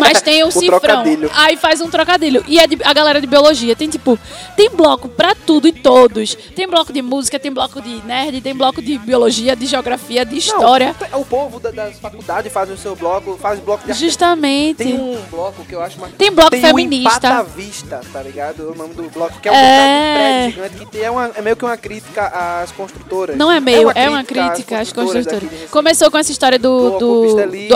Mas 0.00 0.22
tem 0.22 0.42
o, 0.42 0.48
O 0.48 0.52
cifrão. 0.52 0.78
trocadilho. 0.80 1.30
Aí 1.34 1.56
faz 1.56 1.80
um 1.80 1.88
trocadilho. 1.90 2.44
E 2.46 2.58
é 2.58 2.66
de- 2.66 2.78
a 2.82 2.92
galera 2.94 3.20
de 3.20 3.26
biologia 3.26 3.74
tem, 3.76 3.88
tipo, 3.88 4.18
tem 4.56 4.70
bloco 4.70 5.08
pra 5.08 5.34
tudo 5.34 5.66
e 5.68 5.72
todos. 5.72 6.34
Tem 6.34 6.66
bloco 6.68 6.92
de 6.92 7.02
música, 7.02 7.38
tem 7.38 7.50
bloco 7.52 7.80
de 7.80 8.02
nerd, 8.06 8.40
tem 8.40 8.54
bloco 8.54 8.80
de 8.80 8.96
biologia, 8.98 9.54
de 9.56 9.66
geografia, 9.66 10.24
de 10.24 10.36
história. 10.38 10.94
Não, 11.10 11.20
o 11.20 11.24
povo 11.26 11.58
da- 11.60 11.70
das 11.70 11.98
faculdades 11.98 12.52
faz 12.52 12.70
o 12.70 12.76
seu 12.76 12.94
bloco, 12.96 13.36
faz 13.40 13.58
bloco 13.60 13.86
de 13.86 13.92
Justamente. 13.92 14.78
Tem 14.78 14.94
um 14.94 15.18
bloco 15.30 15.64
que 15.64 15.74
eu 15.74 15.82
acho 15.82 15.98
uma... 15.98 16.08
Tem 16.08 16.30
bloco 16.30 16.50
tem 16.50 16.60
feminista. 16.60 17.10
O 17.14 17.32
Empata 17.32 17.42
Vista, 17.44 18.00
tá 18.12 18.22
ligado? 18.22 18.72
O 18.72 18.74
nome 18.74 18.94
do 18.94 19.02
bloco, 19.10 19.38
que 19.40 19.48
é 19.48 19.52
um 19.52 19.54
É. 19.54 20.14
prédio 20.16 20.50
gigante 20.54 20.76
que 20.84 20.90
tem, 20.92 21.02
é, 21.02 21.10
uma- 21.10 21.30
é 21.34 21.42
meio 21.42 21.56
que 21.56 21.64
uma 21.64 21.76
crítica 21.76 22.26
às 22.62 22.70
construtoras. 22.72 23.36
Não 23.36 23.50
é 23.50 23.60
meio, 23.60 23.90
é 23.94 24.08
uma 24.08 24.22
crítica 24.24 24.44
às 24.44 24.48
construtoras. 24.48 24.65
Daqui 24.74 24.92
de 24.92 25.12
Recife. 25.12 25.68
Começou 25.70 26.10
com 26.10 26.18
essa 26.18 26.32
história 26.32 26.58
do, 26.58 26.90
Do 26.90 26.98
do, 26.98 27.54
e. 27.54 27.68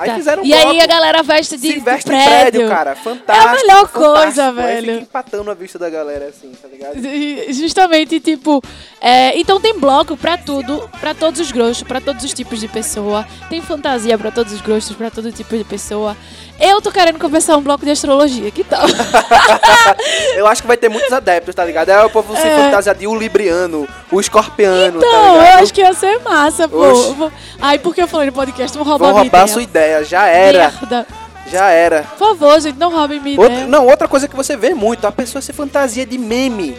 Aí 0.00 0.24
E 0.44 0.52
aí 0.54 0.80
a 0.80 0.86
galera 0.86 1.22
veste 1.22 1.56
de, 1.56 1.78
veste 1.80 2.06
prédio. 2.06 2.30
prédio, 2.30 2.68
cara. 2.68 2.96
Fantástico. 2.96 3.48
É 3.48 3.50
a 3.50 3.52
melhor 3.54 3.88
coisa, 3.88 4.48
Aí 4.48 4.54
velho. 4.54 4.92
fica 4.94 5.02
empatando 5.02 5.50
a 5.50 5.54
vista 5.54 5.78
da 5.78 5.90
galera, 5.90 6.26
assim, 6.28 6.52
tá 6.60 6.68
ligado? 6.68 6.96
E, 7.04 7.52
Justamente, 7.52 8.20
tipo, 8.20 8.62
é, 9.00 9.38
então 9.38 9.60
tem 9.60 9.78
bloco 9.78 10.16
pra 10.16 10.36
tudo, 10.38 10.88
pra 11.00 11.14
todos 11.14 11.40
os 11.40 11.52
gostos, 11.52 11.86
pra 11.86 12.00
todos 12.00 12.24
os 12.24 12.32
tipos 12.32 12.60
de 12.60 12.68
pessoa. 12.68 13.26
Tem 13.48 13.60
fantasia 13.60 14.16
pra 14.16 14.30
todos 14.30 14.52
os 14.52 14.60
gostos, 14.60 14.96
pra 14.96 15.10
todo 15.10 15.30
tipo 15.32 15.56
de 15.56 15.64
pessoa. 15.64 16.16
Eu 16.58 16.80
tô 16.80 16.90
querendo 16.90 17.18
começar 17.18 17.56
um 17.56 17.60
bloco 17.62 17.84
de 17.84 17.90
astrologia, 17.90 18.50
que 18.50 18.64
tal? 18.64 18.80
Eu 20.34 20.46
acho 20.46 20.62
que 20.62 20.68
vai 20.68 20.76
ter 20.76 20.88
muitos 20.88 21.12
adeptos, 21.12 21.54
tá 21.54 21.64
ligado? 21.64 21.90
Aí 21.90 22.04
o 22.04 22.10
povo 22.10 22.34
se 22.34 22.46
É. 22.46 22.56
fantasia 22.64 22.94
de 22.94 23.06
o 23.06 23.14
libriano, 23.14 23.86
o 24.10 24.18
escorpiano, 24.20 25.00
tá 25.00 25.06
Então, 25.06 25.34
eu 25.36 25.42
ligado? 25.42 25.62
acho 25.62 25.74
que 25.74 25.80
ia 25.82 25.92
ser 25.92 26.18
massa, 26.20 26.66
pô. 26.68 27.12
Vou- 27.14 27.32
Ai, 27.60 27.78
porque 27.78 28.00
eu 28.00 28.08
falei 28.08 28.26
no 28.28 28.32
podcast, 28.32 28.76
vão 28.76 28.86
roubar 28.86 29.08
minha 29.08 29.22
roubar 29.22 29.38
a 29.40 29.42
ideia. 29.42 29.52
sua 29.52 29.62
ideia, 29.62 30.04
já 30.04 30.26
era, 30.26 30.58
Merda. 30.80 31.06
já 31.50 31.68
era. 31.68 32.02
Por 32.16 32.28
favor, 32.28 32.60
gente, 32.60 32.78
não 32.78 32.90
roubem 32.90 33.20
minha 33.20 33.38
Outra, 33.38 33.52
ideia. 33.54 33.68
não, 33.68 33.86
outra 33.86 34.08
coisa 34.08 34.26
que 34.26 34.34
você 34.36 34.56
vê 34.56 34.72
muito, 34.74 35.06
a 35.06 35.12
pessoa 35.12 35.42
se 35.42 35.52
fantasia 35.52 36.06
de 36.06 36.16
meme. 36.16 36.76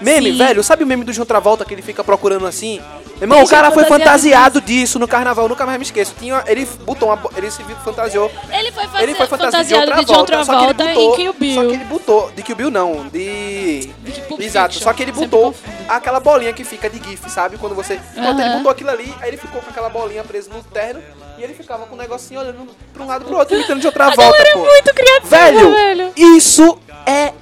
Meme, 0.00 0.32
Sim. 0.32 0.38
velho, 0.38 0.62
sabe 0.62 0.84
o 0.84 0.86
meme 0.86 1.04
do 1.04 1.12
João 1.12 1.26
Travolta 1.26 1.64
que 1.64 1.74
ele 1.74 1.82
fica 1.82 2.04
procurando 2.04 2.46
assim? 2.46 2.80
Irmão, 3.20 3.42
o 3.42 3.48
cara 3.48 3.70
foi 3.70 3.84
fantasiado 3.84 4.60
disso 4.60 4.98
no 4.98 5.06
carnaval, 5.06 5.48
nunca 5.48 5.64
mais 5.64 5.78
me 5.78 5.84
esqueço. 5.84 6.14
Tinha, 6.18 6.42
ele 6.46 6.66
botou 6.84 7.08
uma, 7.08 7.18
ele 7.36 7.50
se 7.50 7.62
fantasiou. 7.84 8.30
Ele 8.50 8.72
foi, 8.72 8.86
fazer, 8.86 9.02
Ele 9.02 9.14
foi 9.14 9.26
fantasiado 9.26 9.64
fantasiado 9.64 10.04
de 10.04 10.12
outra 10.12 10.42
volta, 10.42 10.44
só 10.44 10.58
que 10.58 10.64
ele 10.64 10.74
botou, 10.74 11.12
em 11.12 11.16
Kill 11.16 11.32
Bill. 11.32 11.54
Só 11.54 11.68
que 11.68 11.74
ele 11.74 11.84
botou, 11.84 12.30
de 12.32 12.42
Kill 12.42 12.56
Bill 12.56 12.70
não, 12.70 13.06
de 13.08 13.90
De 14.02 14.20
Pulp 14.22 14.40
Exato, 14.40 14.74
só 14.74 14.92
que 14.92 15.02
ele 15.02 15.12
botou 15.12 15.54
aquela 15.88 16.20
bolinha 16.20 16.52
que 16.52 16.64
fica 16.64 16.88
de 16.90 17.02
GIF, 17.02 17.28
sabe? 17.30 17.56
Quando 17.56 17.74
você. 17.74 18.00
Quando 18.14 18.40
ele 18.40 18.56
botou 18.56 18.70
aquilo 18.70 18.90
ali, 18.90 19.14
aí 19.20 19.28
ele 19.28 19.36
ficou 19.36 19.60
com 19.60 19.70
aquela 19.70 19.88
bolinha 19.88 20.24
presa 20.24 20.50
no 20.52 20.62
terno 20.62 21.02
e 21.38 21.42
ele 21.42 21.54
ficava 21.54 21.86
com 21.86 21.94
um 21.94 21.98
negocinho 21.98 22.40
olhando 22.40 22.68
pra 22.92 23.02
um 23.02 23.06
lado 23.06 23.24
e 23.24 23.28
pro 23.28 23.38
outro, 23.38 23.56
imitando 23.56 23.80
de 23.80 23.86
outra 23.86 24.10
volta, 24.10 24.44
pô. 24.52 24.58
Muito 24.60 24.94
criativa, 24.94 25.28
Velho, 25.28 25.70
velho. 25.72 26.12
isso 26.16 26.78
é 27.06 27.32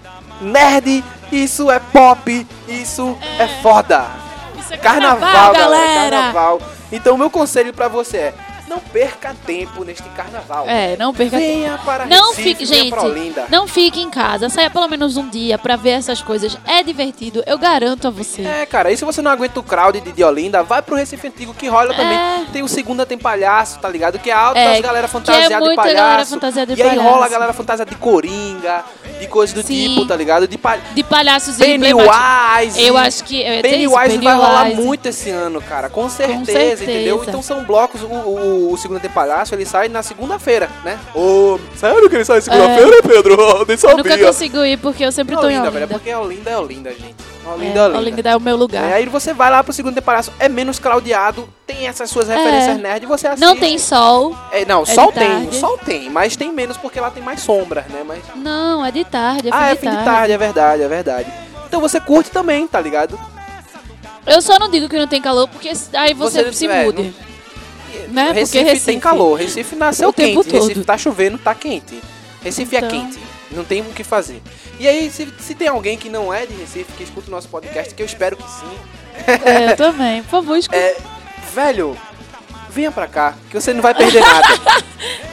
nerd, 0.40 1.04
isso 1.30 1.70
é 1.70 1.78
pop, 1.78 2.46
isso 2.68 3.16
é, 3.38 3.48
foda. 3.62 4.21
É 4.72 4.76
Carnaval, 4.78 5.52
galera, 5.52 6.11
carnaval. 6.11 6.61
Então, 6.90 7.14
o 7.14 7.18
meu 7.18 7.28
conselho 7.30 7.72
pra 7.74 7.88
você 7.88 8.16
é: 8.16 8.35
não 8.72 8.80
perca 8.80 9.37
tempo 9.46 9.85
neste 9.85 10.08
carnaval. 10.11 10.66
É, 10.66 10.96
não 10.96 11.12
perca 11.12 11.37
Venha 11.37 11.78
para 11.85 12.06
Não 12.06 12.30
Recife, 12.30 12.42
fique, 12.48 12.64
gente, 12.64 12.94
não 13.50 13.66
fique 13.68 14.00
em 14.00 14.08
casa. 14.08 14.48
Saia 14.48 14.70
pelo 14.70 14.88
menos 14.88 15.16
um 15.16 15.28
dia 15.28 15.58
pra 15.58 15.76
ver 15.76 15.90
essas 15.90 16.22
coisas. 16.22 16.56
É 16.66 16.82
divertido, 16.82 17.42
eu 17.46 17.58
garanto 17.58 18.08
a 18.08 18.11
você. 18.11 18.42
É, 18.42 18.64
cara, 18.66 18.90
e 18.90 18.96
se 18.96 19.04
você 19.04 19.20
não 19.20 19.30
aguenta 19.30 19.61
o 19.61 19.62
crowd 19.62 20.00
de, 20.00 20.24
Olinda, 20.24 20.62
vai 20.62 20.80
pro 20.80 20.96
Recife 20.96 21.26
Antigo 21.26 21.52
que 21.52 21.68
rola 21.68 21.92
também. 21.94 22.16
É. 22.16 22.46
Tem 22.52 22.62
o 22.62 22.68
Segunda 22.68 23.04
Tem 23.04 23.18
Palhaço, 23.18 23.78
tá 23.78 23.88
ligado? 23.88 24.18
Que 24.18 24.30
é 24.30 24.35
altas 24.35 24.62
É, 24.62 24.80
galera 24.80 25.06
que 25.08 25.16
é 25.16 25.20
fantasiada 25.20 25.54
de 25.54 25.61
muita 25.61 25.82
palhaço. 25.82 25.96
galera 25.96 26.26
fantasiada 26.26 26.74
de 26.74 26.80
e 26.80 26.82
aí 26.82 26.88
palhaço. 26.90 27.08
rola 27.08 27.26
a 27.26 27.28
galera 27.28 27.52
fantasiada 27.52 27.90
de 27.90 27.96
coringa, 27.96 28.85
de 29.20 29.26
coisas 29.26 29.54
do 29.54 29.62
Sim. 29.62 29.88
tipo, 29.88 30.06
tá 30.06 30.16
ligado? 30.16 30.48
De 30.48 30.56
palha... 30.56 30.82
De 30.94 31.02
palhaços 31.02 31.58
e. 31.58 31.62
Pennywise. 31.62 32.82
Eu 32.82 32.96
acho 32.96 33.24
que. 33.24 33.40
Eu 33.40 33.54
isso, 33.54 33.62
Pennywise 33.62 34.18
vai 34.18 34.35
rolar 34.35 34.62
Pennywise. 34.64 34.82
muito 34.87 35.06
esse 35.06 35.30
ano, 35.30 35.61
cara. 35.61 35.88
Com 35.88 36.08
certeza, 36.08 36.44
certeza. 36.44 36.85
entendeu? 36.85 37.24
Então 37.26 37.42
são 37.42 37.64
blocos. 37.64 38.02
O, 38.02 38.06
o, 38.06 38.62
o 38.70 38.77
Segunda 38.77 39.01
Tem 39.01 39.11
Palhaço, 39.11 39.55
ele 39.55 39.64
sai 39.66 39.88
na 39.88 40.03
segunda-feira, 40.03 40.68
né? 40.85 40.98
Ô, 41.14 41.59
sério 41.77 42.09
que 42.09 42.16
ele 42.16 42.25
sai 42.25 42.40
segunda-feira, 42.40 43.03
Pedro? 43.03 43.35
Eu 43.40 43.66
nem 43.66 43.75
Eu 43.75 43.79
sabia. 43.79 43.96
nunca 43.96 44.18
consigo 44.18 44.64
ir 44.64 44.77
porque 44.79 45.05
eu 45.05 45.12
sempre 45.12 45.35
tô 45.37 45.42
em 45.48 45.59
Olinda, 45.59 45.62
Olinda. 45.62 45.70
velho. 45.72 45.85
É 45.85 45.87
porque 45.88 46.14
Olinda 46.14 46.51
é 46.51 46.59
Olinda, 46.59 46.90
gente. 46.90 47.14
Olinda 47.46 47.79
É, 47.79 47.83
é 47.83 47.83
Olinda. 47.85 47.98
Olinda 47.98 48.31
é 48.31 48.37
o 48.37 48.40
meu 48.40 48.57
lugar. 48.57 48.90
É, 48.90 48.94
aí 48.94 49.07
você 49.07 49.33
vai 49.33 49.51
lá 49.51 49.62
pro 49.64 49.72
segundo 49.72 49.94
temporada, 49.94 50.29
é 50.38 50.48
menos 50.48 50.79
claudiado, 50.79 51.48
tem 51.66 51.87
essas 51.87 52.09
suas 52.11 52.29
referências 52.29 52.79
nerd, 52.79 53.05
você 53.07 53.27
assiste. 53.27 53.44
Não 53.44 53.57
tem 53.57 53.79
sol. 53.79 54.37
É, 54.53 54.64
não, 54.64 54.83
é 54.83 54.87
sol 54.87 55.09
de 55.12 55.18
tem, 55.18 55.29
tarde. 55.29 55.57
sol 55.57 55.79
tem, 55.79 56.11
mas 56.11 56.37
tem 56.37 56.53
menos 56.53 56.77
porque 56.77 57.01
lá 57.01 57.11
tem 57.11 57.22
mais 57.22 57.40
sombras, 57.40 57.85
né? 57.87 58.03
Mas... 58.07 58.20
Não, 58.37 58.85
é 58.85 58.90
de 58.90 59.05
tarde. 59.05 59.48
É 59.48 59.51
fim 59.53 59.57
ah, 59.59 59.68
é 59.70 59.75
de 59.75 59.81
fim 59.81 59.87
tarde. 59.87 59.98
de 60.01 60.05
tarde, 60.05 60.33
é 60.33 60.38
verdade, 60.38 60.83
é 60.83 60.88
verdade. 60.88 61.33
Então 61.66 61.81
você 61.81 61.98
curte 62.01 62.31
também, 62.31 62.66
tá 62.66 62.81
ligado? 62.81 63.18
Eu 64.27 64.40
só 64.40 64.59
não 64.59 64.70
digo 64.70 64.88
que 64.88 64.96
não 64.96 65.09
tem 65.09 65.20
calor 65.20 65.48
porque 65.48 65.68
aí 65.94 66.14
você, 66.14 66.44
Você- 66.44 66.53
se 66.53 66.66
é, 66.66 66.85
mude. 66.85 67.12
Né? 68.09 68.33
Recife, 68.33 68.64
Recife- 68.64 68.87
tem 68.87 69.00
calor, 69.00 69.38
Recife 69.38 69.76
nasceu 69.76 70.12
quente, 70.12 70.37
Recife 70.50 70.74
todo. 70.74 70.85
tá 70.85 70.96
chovendo, 70.98 71.38
tá 71.38 71.55
quente. 71.55 72.00
Recife 72.42 72.74
é 72.76 72.78
Então. 72.78 72.90
quente, 72.90 73.18
não 73.52 73.64
tem 73.64 73.81
o 73.83 73.85
que 73.87 74.02
fazer. 74.05 74.40
E 74.81 74.88
aí, 74.88 75.11
se, 75.11 75.28
se 75.40 75.55
tem 75.55 75.68
alguém 75.68 75.96
que 75.96 76.09
não 76.09 76.33
é 76.33 76.44
de 76.46 76.55
Recife, 76.55 76.92
que 76.96 77.05
escuta 77.05 77.28
o 77.28 77.31
nosso 77.31 77.48
podcast, 77.48 77.94
que 77.94 78.02
eu 78.02 78.07
espero 78.07 78.37
que 78.37 78.42
sim, 78.44 78.78
É, 79.44 79.72
eu 79.72 79.76
também. 79.76 80.22
Por 80.22 80.31
favor, 80.31 80.57
escuta. 80.59 80.76
É, 80.78 80.96
velho, 81.55 81.96
venha 82.72 82.90
pra 82.90 83.06
cá, 83.06 83.35
que 83.50 83.61
você 83.61 83.72
não 83.74 83.82
vai 83.82 83.94
perder 83.94 84.20
nada. 84.20 84.48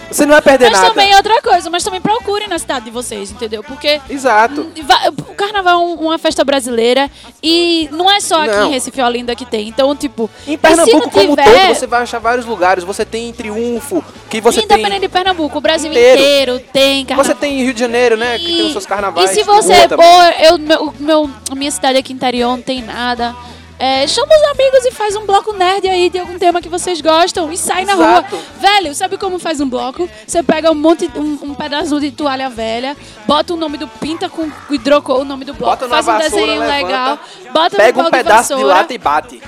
Você 0.09 0.25
não 0.25 0.31
vai 0.33 0.41
perder 0.41 0.71
Mas 0.71 0.79
nada. 0.81 0.89
também 0.89 1.11
é 1.11 1.15
outra 1.17 1.39
coisa, 1.39 1.69
mas 1.69 1.83
também 1.83 2.01
procurem 2.01 2.47
na 2.47 2.57
cidade 2.57 2.85
de 2.85 2.89
vocês, 2.89 3.29
entendeu? 3.29 3.63
Porque 3.63 4.01
Exato. 4.09 4.67
va- 4.83 5.11
o 5.29 5.35
carnaval 5.35 5.75
é 5.75 5.77
um- 5.85 5.93
uma 6.07 6.17
festa 6.17 6.43
brasileira 6.43 7.07
e 7.43 7.87
não 7.91 8.09
é 8.09 8.19
só 8.19 8.41
aqui 8.43 8.55
Não. 8.55 8.69
em 8.69 8.71
Recife 8.71 8.99
e 8.99 9.03
Olinda 9.03 9.35
que 9.35 9.45
tem. 9.45 9.67
Então, 9.67 9.95
tipo, 9.95 10.27
Em 10.47 10.53
e 10.53 10.57
Pernambuco 10.57 10.97
não 10.97 11.09
como 11.11 11.35
tiver, 11.35 11.43
todo, 11.67 11.75
você 11.75 11.85
vai 11.85 12.01
achar 12.01 12.17
vários 12.17 12.47
lugares. 12.47 12.83
Você 12.83 13.05
tem 13.05 13.31
Triunfo, 13.31 14.03
que 14.31 14.41
você 14.41 14.61
independente 14.61 14.89
tem... 14.93 14.99
de 15.01 15.09
Pernambuco, 15.09 15.59
o 15.59 15.61
Brasil 15.61 15.91
inteiro. 15.91 16.19
inteiro, 16.19 16.59
tem 16.73 17.05
carnaval. 17.05 17.31
Você 17.31 17.39
tem 17.39 17.61
Rio 17.63 17.73
de 17.75 17.79
Janeiro, 17.79 18.17
né? 18.17 18.39
Que 18.39 18.45
tem 18.47 18.65
os 18.65 18.71
seus 18.71 18.87
carnavais. 18.87 19.29
E 19.29 19.33
se 19.35 19.43
você. 19.43 19.87
Pô, 19.89 20.03
eu, 20.43 20.57
meu, 20.57 20.93
meu, 20.99 21.29
minha 21.55 21.69
cidade 21.69 21.99
aqui 21.99 22.13
interior 22.13 22.49
não 22.49 22.63
tem 22.63 22.81
nada. 22.81 23.35
É, 23.79 24.05
chama 24.07 24.27
os 24.27 24.59
amigos 24.59 24.85
e 24.85 24.91
faz 24.91 25.15
um 25.15 25.25
bloco 25.25 25.53
nerd 25.53 25.87
aí 25.87 26.09
de 26.09 26.19
algum 26.19 26.37
tema 26.37 26.61
que 26.61 26.67
vocês 26.67 26.99
gostam 26.99 27.49
e 27.49 27.57
sai 27.57 27.85
na 27.85 27.93
rua. 27.93 28.05
Exato. 28.05 28.39
Velho, 28.59 28.93
sabe 28.93 29.17
como 29.17 29.39
faz 29.39 29.61
um 29.61 29.69
bloco? 29.69 30.09
Você 30.27 30.43
pega 30.43 30.69
um 30.69 30.75
monte, 30.75 31.09
um, 31.15 31.51
um 31.51 31.55
pedaço 31.55 31.97
de 32.01 32.11
toalha 32.11 32.49
velha, 32.49 32.97
bota 33.25 33.53
o 33.53 33.57
nome 33.57 33.77
do 33.77 33.87
pinta 33.87 34.27
com 34.27 34.51
hidrocor, 34.69 35.21
o 35.21 35.23
nome 35.23 35.45
do 35.45 35.53
bloco, 35.53 35.87
Bota 35.87 35.87
faz 35.87 36.05
um 36.05 36.11
vassoura, 36.11 36.29
desenho 36.29 36.59
levanta, 36.59 36.75
legal, 36.75 37.19
bota 37.53 37.77
Pega 37.77 38.01
um 38.01 38.03
de 38.03 38.11
pedaço 38.11 38.49
de 38.49 38.53
vassoura, 38.55 38.75
lata 38.79 38.93
e 38.93 38.97
bate. 38.97 39.41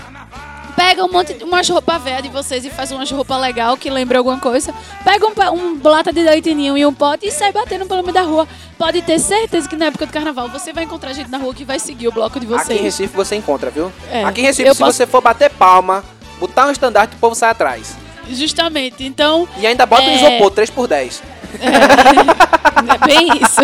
Pega 0.75 1.03
um 1.05 1.11
monte, 1.11 1.33
umas 1.43 1.67
roupas 1.69 2.01
velhas 2.01 2.23
de 2.23 2.29
vocês 2.29 2.63
e 2.65 2.69
faz 2.69 2.91
umas 2.91 3.09
roupas 3.11 3.39
legal 3.41 3.75
que 3.77 3.89
lembra 3.89 4.17
alguma 4.17 4.39
coisa. 4.39 4.73
Pega 5.03 5.25
um, 5.25 5.53
um 5.55 5.79
lata 5.83 6.11
de 6.13 6.21
leitinho 6.21 6.77
e 6.77 6.85
um 6.85 6.93
pote 6.93 7.27
e 7.27 7.31
sai 7.31 7.51
batendo 7.51 7.85
pelo 7.85 8.01
meio 8.01 8.13
da 8.13 8.21
rua. 8.21 8.47
Pode 8.77 9.01
ter 9.01 9.19
certeza 9.19 9.67
que 9.69 9.75
na 9.75 9.85
época 9.85 10.05
do 10.05 10.11
carnaval 10.13 10.47
você 10.49 10.73
vai 10.73 10.83
encontrar 10.85 11.13
gente 11.13 11.29
na 11.29 11.37
rua 11.37 11.53
que 11.53 11.63
vai 11.65 11.77
seguir 11.79 12.07
o 12.07 12.11
bloco 12.11 12.39
de 12.39 12.45
Aqui 12.45 12.55
em 12.55 12.57
vocês. 12.65 12.81
Recife 12.81 13.15
você 13.15 13.35
encontra, 13.35 13.69
viu? 13.69 13.91
É, 14.11 14.23
Aqui 14.23 14.41
em 14.41 14.45
Recife, 14.45 14.69
se 14.73 14.79
posso- 14.79 14.93
você 14.97 15.05
for 15.05 15.21
bater 15.21 15.49
palma, 15.51 16.03
botar 16.39 16.67
um 16.67 16.71
estandarte, 16.71 17.15
o 17.15 17.19
povo 17.19 17.35
sai 17.35 17.51
atrás. 17.51 17.95
Justamente. 18.29 19.03
Então, 19.03 19.47
E 19.57 19.67
ainda 19.67 19.85
bota 19.85 20.03
um 20.03 20.09
É. 20.09 20.15
isopor, 20.15 20.51
3 20.51 20.69
por 20.69 20.87
10 20.87 21.21
é 23.01 23.05
bem 23.05 23.27
isso. 23.41 23.61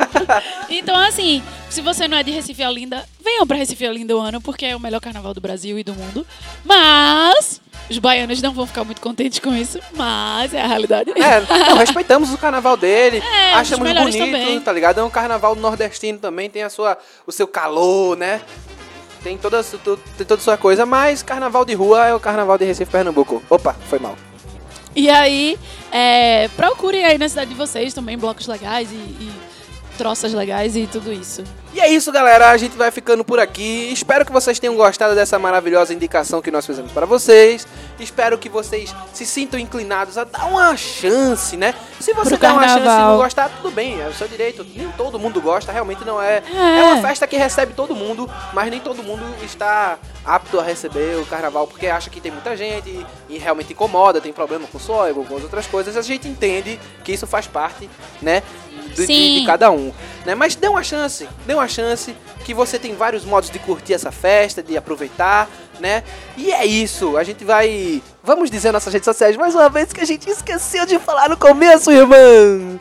então, 0.68 0.96
assim, 0.96 1.42
se 1.68 1.80
você 1.80 2.08
não 2.08 2.16
é 2.16 2.22
de 2.22 2.30
Recife 2.30 2.64
Olinda, 2.64 3.04
venham 3.22 3.46
pra 3.46 3.56
Recife 3.56 3.86
Olinda 3.86 4.16
o 4.16 4.20
ano, 4.20 4.40
porque 4.40 4.66
é 4.66 4.76
o 4.76 4.80
melhor 4.80 5.00
carnaval 5.00 5.34
do 5.34 5.40
Brasil 5.40 5.78
e 5.78 5.84
do 5.84 5.94
mundo. 5.94 6.26
Mas 6.64 7.60
os 7.88 7.98
baianos 7.98 8.42
não 8.42 8.52
vão 8.52 8.66
ficar 8.66 8.84
muito 8.84 9.00
contentes 9.00 9.38
com 9.38 9.54
isso, 9.54 9.78
mas 9.94 10.52
é 10.52 10.60
a 10.60 10.66
realidade. 10.66 11.10
É, 11.10 11.40
não, 11.68 11.76
respeitamos 11.76 12.32
o 12.32 12.38
carnaval 12.38 12.76
dele, 12.76 13.22
É, 13.22 13.52
os 13.52 13.60
achamos 13.60 13.92
bonito, 13.92 14.18
também. 14.18 14.60
tá 14.60 14.72
ligado? 14.72 15.00
É 15.00 15.04
um 15.04 15.10
carnaval 15.10 15.54
nordestino 15.54 16.18
também, 16.18 16.50
tem 16.50 16.62
a 16.62 16.70
sua, 16.70 16.98
o 17.26 17.32
seu 17.32 17.46
calor, 17.46 18.16
né? 18.16 18.40
Tem 19.22 19.36
toda, 19.36 19.62
tem 19.62 20.26
toda 20.26 20.40
a 20.40 20.44
sua 20.44 20.56
coisa, 20.56 20.86
mas 20.86 21.22
carnaval 21.22 21.64
de 21.64 21.74
rua 21.74 22.06
é 22.06 22.14
o 22.14 22.20
carnaval 22.20 22.56
de 22.58 22.64
Recife 22.64 22.90
Pernambuco. 22.90 23.42
Opa, 23.50 23.74
foi 23.88 23.98
mal. 23.98 24.16
E 24.96 25.10
aí, 25.10 25.58
é, 25.92 26.48
procurem 26.56 27.04
aí 27.04 27.18
na 27.18 27.28
cidade 27.28 27.50
de 27.50 27.56
vocês 27.56 27.92
também 27.92 28.16
blocos 28.16 28.46
legais 28.46 28.90
e, 28.90 28.94
e 28.94 29.30
troças 29.96 30.32
legais 30.32 30.76
e 30.76 30.86
tudo 30.86 31.12
isso. 31.12 31.42
E 31.74 31.80
é 31.80 31.90
isso, 31.90 32.10
galera. 32.10 32.50
A 32.50 32.56
gente 32.56 32.76
vai 32.76 32.90
ficando 32.90 33.22
por 33.24 33.38
aqui. 33.38 33.92
Espero 33.92 34.24
que 34.24 34.32
vocês 34.32 34.58
tenham 34.58 34.74
gostado 34.76 35.14
dessa 35.14 35.38
maravilhosa 35.38 35.92
indicação 35.92 36.40
que 36.40 36.50
nós 36.50 36.64
fizemos 36.64 36.90
para 36.90 37.04
vocês. 37.04 37.66
Espero 38.00 38.38
que 38.38 38.48
vocês 38.48 38.94
se 39.12 39.26
sintam 39.26 39.60
inclinados 39.60 40.16
a 40.16 40.24
dar 40.24 40.46
uma 40.46 40.74
chance, 40.76 41.56
né? 41.56 41.74
Se 42.00 42.14
você 42.14 42.30
Pro 42.30 42.38
der 42.38 42.52
uma 42.52 42.62
chance 42.62 42.78
e 42.78 42.82
carnaval. 42.84 43.10
não 43.10 43.22
gostar, 43.22 43.50
tudo 43.50 43.70
bem, 43.70 44.00
é 44.00 44.06
o 44.06 44.14
seu 44.14 44.26
direito. 44.26 44.64
Nem 44.74 44.90
todo 44.92 45.18
mundo 45.18 45.40
gosta, 45.40 45.70
realmente 45.70 46.04
não 46.04 46.20
é. 46.20 46.42
É. 46.54 46.78
É 46.78 46.82
uma 46.84 47.02
festa 47.02 47.26
que 47.26 47.36
recebe 47.36 47.74
todo 47.74 47.94
mundo, 47.94 48.30
mas 48.54 48.70
nem 48.70 48.80
todo 48.80 49.02
mundo 49.02 49.22
está 49.44 49.98
apto 50.24 50.58
a 50.58 50.62
receber 50.62 51.18
o 51.18 51.26
carnaval 51.26 51.66
porque 51.66 51.86
acha 51.86 52.10
que 52.10 52.20
tem 52.20 52.32
muita 52.32 52.56
gente 52.56 52.88
e, 52.88 53.06
e 53.28 53.38
realmente 53.38 53.72
incomoda, 53.72 54.20
tem 54.20 54.32
problema 54.32 54.66
com 54.66 54.78
som, 54.78 54.96
com 55.12 55.20
algumas 55.20 55.42
outras 55.42 55.66
coisas. 55.66 55.96
A 55.96 56.02
gente 56.02 56.26
entende 56.26 56.80
que 57.04 57.12
isso 57.12 57.26
faz 57.26 57.46
parte, 57.46 57.88
né? 58.22 58.42
De- 58.96 59.06
de- 59.06 59.40
de 59.40 59.46
cada 59.46 59.70
um, 59.70 59.92
né? 60.24 60.34
Mas 60.34 60.54
dê 60.54 60.68
uma 60.68 60.82
chance, 60.82 61.28
dê 61.46 61.54
uma 61.54 61.68
chance 61.68 62.14
que 62.44 62.54
você 62.54 62.78
tem 62.78 62.94
vários 62.94 63.24
modos 63.24 63.50
de 63.50 63.58
curtir 63.58 63.94
essa 63.94 64.10
festa, 64.12 64.62
de 64.62 64.76
aproveitar, 64.76 65.48
né? 65.80 66.02
E 66.36 66.52
é 66.52 66.64
isso, 66.64 67.16
a 67.16 67.24
gente 67.24 67.44
vai, 67.44 68.02
vamos 68.22 68.50
dizer 68.50 68.72
nossas 68.72 68.92
redes 68.92 69.04
sociais 69.04 69.36
mais 69.36 69.54
uma 69.54 69.68
vez 69.68 69.92
que 69.92 70.00
a 70.00 70.04
gente 70.04 70.28
esqueceu 70.30 70.86
de 70.86 70.98
falar 70.98 71.28
no 71.28 71.36
começo, 71.36 71.90
irmã. 71.90 72.78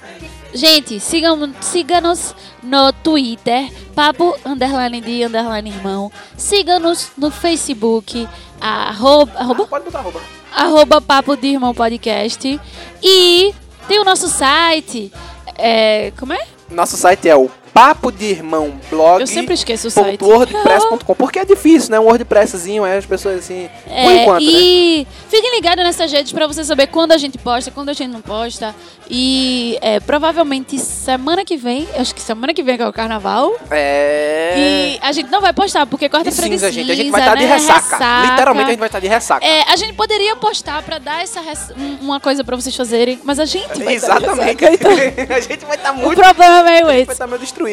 Gente, 0.53 0.99
sigam- 1.01 1.53
siga-nos 1.59 2.33
no 2.63 2.93
Twitter, 2.93 3.69
papo 3.93 4.37
underline 4.45 5.01
de 5.01 5.23
underline 5.25 5.69
irmão. 5.69 6.09
Siga-nos 6.37 7.11
no 7.17 7.29
Facebook, 7.29 8.25
arroba, 8.61 9.31
arroba, 9.37 9.65
Pode 9.67 9.83
botar 9.85 9.99
arroba. 9.99 10.21
arroba 10.55 11.01
papo 11.01 11.35
de 11.35 11.47
irmão 11.47 11.73
podcast. 11.73 12.57
E 13.03 13.53
tem 13.87 13.99
o 13.99 14.05
nosso 14.05 14.29
site, 14.29 15.11
é, 15.57 16.11
como 16.17 16.33
é? 16.33 16.39
Nosso 16.69 16.97
site 16.97 17.29
é 17.29 17.35
o 17.35 17.49
papo 17.75 18.09
de 18.09 18.23
irmão 18.27 18.79
blog. 18.89 19.19
Eu 19.19 19.27
sempre 19.27 19.53
esqueço 19.53 19.89
o 19.89 19.91
site. 19.91 20.23
wordpress.com 20.23 21.13
porque 21.13 21.39
é 21.39 21.43
difícil, 21.45 21.91
né? 21.91 21.99
Um 21.99 22.03
WordPresszinho, 22.05 22.85
aí 22.85 22.97
as 22.97 23.05
pessoas 23.05 23.39
assim, 23.39 23.69
por 23.83 23.91
É, 23.91 24.21
enquanto, 24.21 24.43
né? 24.45 24.49
e 24.49 25.07
fiquem 25.29 25.55
ligados 25.55 25.83
nessas 25.83 26.09
redes 26.09 26.31
pra 26.31 26.47
você 26.47 26.63
saber 26.63 26.87
quando 26.87 27.11
a 27.11 27.17
gente 27.17 27.37
posta, 27.37 27.71
quando 27.71 27.89
a 27.89 27.93
gente 27.93 28.09
não 28.11 28.21
posta. 28.21 28.73
E 29.09 29.77
é, 29.81 29.99
provavelmente 29.99 30.79
semana 30.79 31.43
que 31.43 31.57
vem, 31.57 31.85
acho 31.97 32.15
que 32.15 32.21
semana 32.21 32.53
que 32.53 32.63
vem 32.63 32.77
que 32.77 32.81
é 32.83 32.87
o 32.87 32.93
carnaval. 32.93 33.53
É. 33.69 34.53
E 34.57 34.99
a 35.01 35.11
gente 35.11 35.29
não 35.29 35.41
vai 35.41 35.51
postar, 35.51 35.85
porque 35.85 36.07
quarta-feira 36.07 36.49
de 36.49 36.55
cinza, 36.55 36.71
gente, 36.71 36.89
a 36.91 36.95
gente 36.95 37.11
vai 37.11 37.19
estar 37.21 37.35
de 37.35 37.43
né? 37.45 37.53
ressaca. 37.55 38.21
Literalmente 38.31 38.67
a 38.67 38.69
gente 38.71 38.79
vai 38.79 38.87
estar 38.87 38.99
de 39.01 39.07
ressaca. 39.07 39.45
É, 39.45 39.63
a 39.71 39.75
gente 39.75 39.93
poderia 39.93 40.35
postar 40.37 40.81
pra 40.81 40.97
dar 40.97 41.21
essa 41.21 41.41
res- 41.41 41.71
um- 41.77 42.05
uma 42.05 42.21
coisa 42.21 42.41
pra 42.41 42.55
vocês 42.55 42.73
fazerem, 42.73 43.19
mas 43.25 43.37
a 43.37 43.45
gente 43.45 43.67
vai 43.83 43.87
de 43.87 43.93
Exatamente. 43.95 44.63
ressaca, 44.65 44.73
então, 44.73 44.91
a 45.35 45.39
gente 45.41 45.65
vai 45.65 45.75
estar 45.75 45.91
o 45.91 45.97
muito 45.97 46.21
problema 46.21 46.59
é 46.69 46.73
meio 46.73 46.85
vai 46.85 47.01
esse. 47.01 47.11
estar 47.11 47.27
meio 47.27 47.39
destruído. 47.39 47.64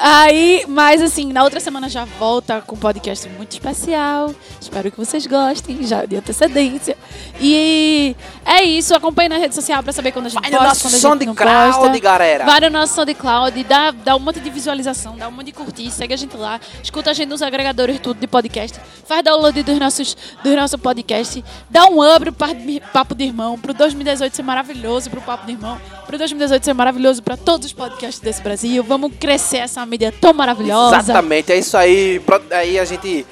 Aí, 0.00 0.64
mas 0.68 1.02
assim, 1.02 1.32
na 1.32 1.42
outra 1.42 1.58
semana 1.58 1.88
já 1.88 2.04
volta 2.04 2.60
com 2.60 2.76
um 2.76 2.78
podcast 2.78 3.28
muito 3.30 3.52
especial. 3.52 4.32
Espero 4.60 4.92
que 4.92 4.96
vocês 4.96 5.26
gostem, 5.26 5.82
já 5.82 6.04
de 6.04 6.16
antecedência. 6.16 6.96
E 7.40 8.16
é 8.44 8.62
isso, 8.64 8.94
acompanhe 8.94 9.28
na 9.28 9.38
rede 9.38 9.54
social 9.54 9.82
pra 9.82 9.92
saber 9.92 10.12
quando 10.12 10.26
a 10.26 10.28
gente 10.28 10.40
Vai 10.40 10.50
no 10.50 10.56
posta, 10.58 10.68
nosso 10.68 10.82
quando 10.82 10.94
a 10.94 10.98
som 10.98 11.10
gente 11.10 11.20
de 11.20 11.26
não 11.26 11.34
crowd, 11.34 11.76
posta. 11.78 11.98
galera. 12.00 12.44
Vai 12.44 12.60
no 12.60 12.70
nosso 12.70 12.94
SoundCloud, 12.94 13.64
dá, 13.64 13.90
dá 13.92 14.16
um 14.16 14.18
monte 14.18 14.40
de 14.40 14.50
visualização, 14.50 15.16
dá 15.16 15.28
um 15.28 15.30
monte 15.30 15.46
de 15.46 15.52
curtir, 15.52 15.90
segue 15.90 16.14
a 16.14 16.16
gente 16.16 16.36
lá, 16.36 16.60
escuta 16.82 17.10
a 17.10 17.12
gente 17.12 17.28
nos 17.28 17.40
agregadores 17.42 18.00
tudo 18.00 18.18
de 18.20 18.26
podcast, 18.26 18.78
faz 19.06 19.22
download 19.22 19.62
dos 19.62 19.78
nossos, 19.78 20.16
dos 20.42 20.54
nossos 20.56 20.80
podcasts, 20.80 21.42
dá 21.70 21.86
um 21.86 22.02
up 22.02 22.24
pro 22.24 22.32
Pa- 22.32 22.48
Papo 22.92 23.14
de 23.14 23.24
Irmão, 23.24 23.58
pro 23.58 23.72
2018 23.72 24.34
ser 24.34 24.42
maravilhoso, 24.42 25.10
pro 25.10 25.20
Papo 25.20 25.46
de 25.46 25.52
Irmão, 25.52 25.80
pro 26.06 26.18
2018 26.18 26.64
ser 26.64 26.74
maravilhoso 26.74 27.22
pra 27.22 27.36
todos 27.36 27.66
os 27.66 27.72
podcasts 27.72 28.18
desse 28.20 28.42
Brasil. 28.42 28.82
Vamos 28.82 29.12
crescer 29.20 29.58
essa 29.58 29.84
mídia 29.86 30.12
tão 30.20 30.32
maravilhosa. 30.32 30.96
Exatamente, 30.98 31.52
é 31.52 31.58
isso 31.58 31.76
aí. 31.76 32.18
Pro- 32.20 32.42
Aí 32.50 32.78
a 32.78 32.84
gente 32.84 33.24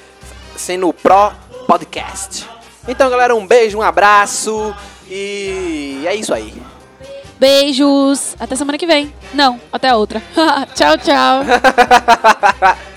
sendo 0.55 0.91
pró 0.93 1.33
podcast. 1.67 2.45
Então, 2.87 3.09
galera, 3.09 3.35
um 3.35 3.45
beijo, 3.45 3.77
um 3.77 3.81
abraço 3.81 4.73
e 5.09 6.03
é 6.05 6.15
isso 6.15 6.33
aí. 6.33 6.53
Beijos. 7.39 8.35
Até 8.39 8.55
semana 8.55 8.77
que 8.77 8.87
vem. 8.87 9.13
Não, 9.33 9.59
até 9.71 9.93
outra. 9.93 10.21
tchau, 10.73 10.97
tchau. 10.97 11.43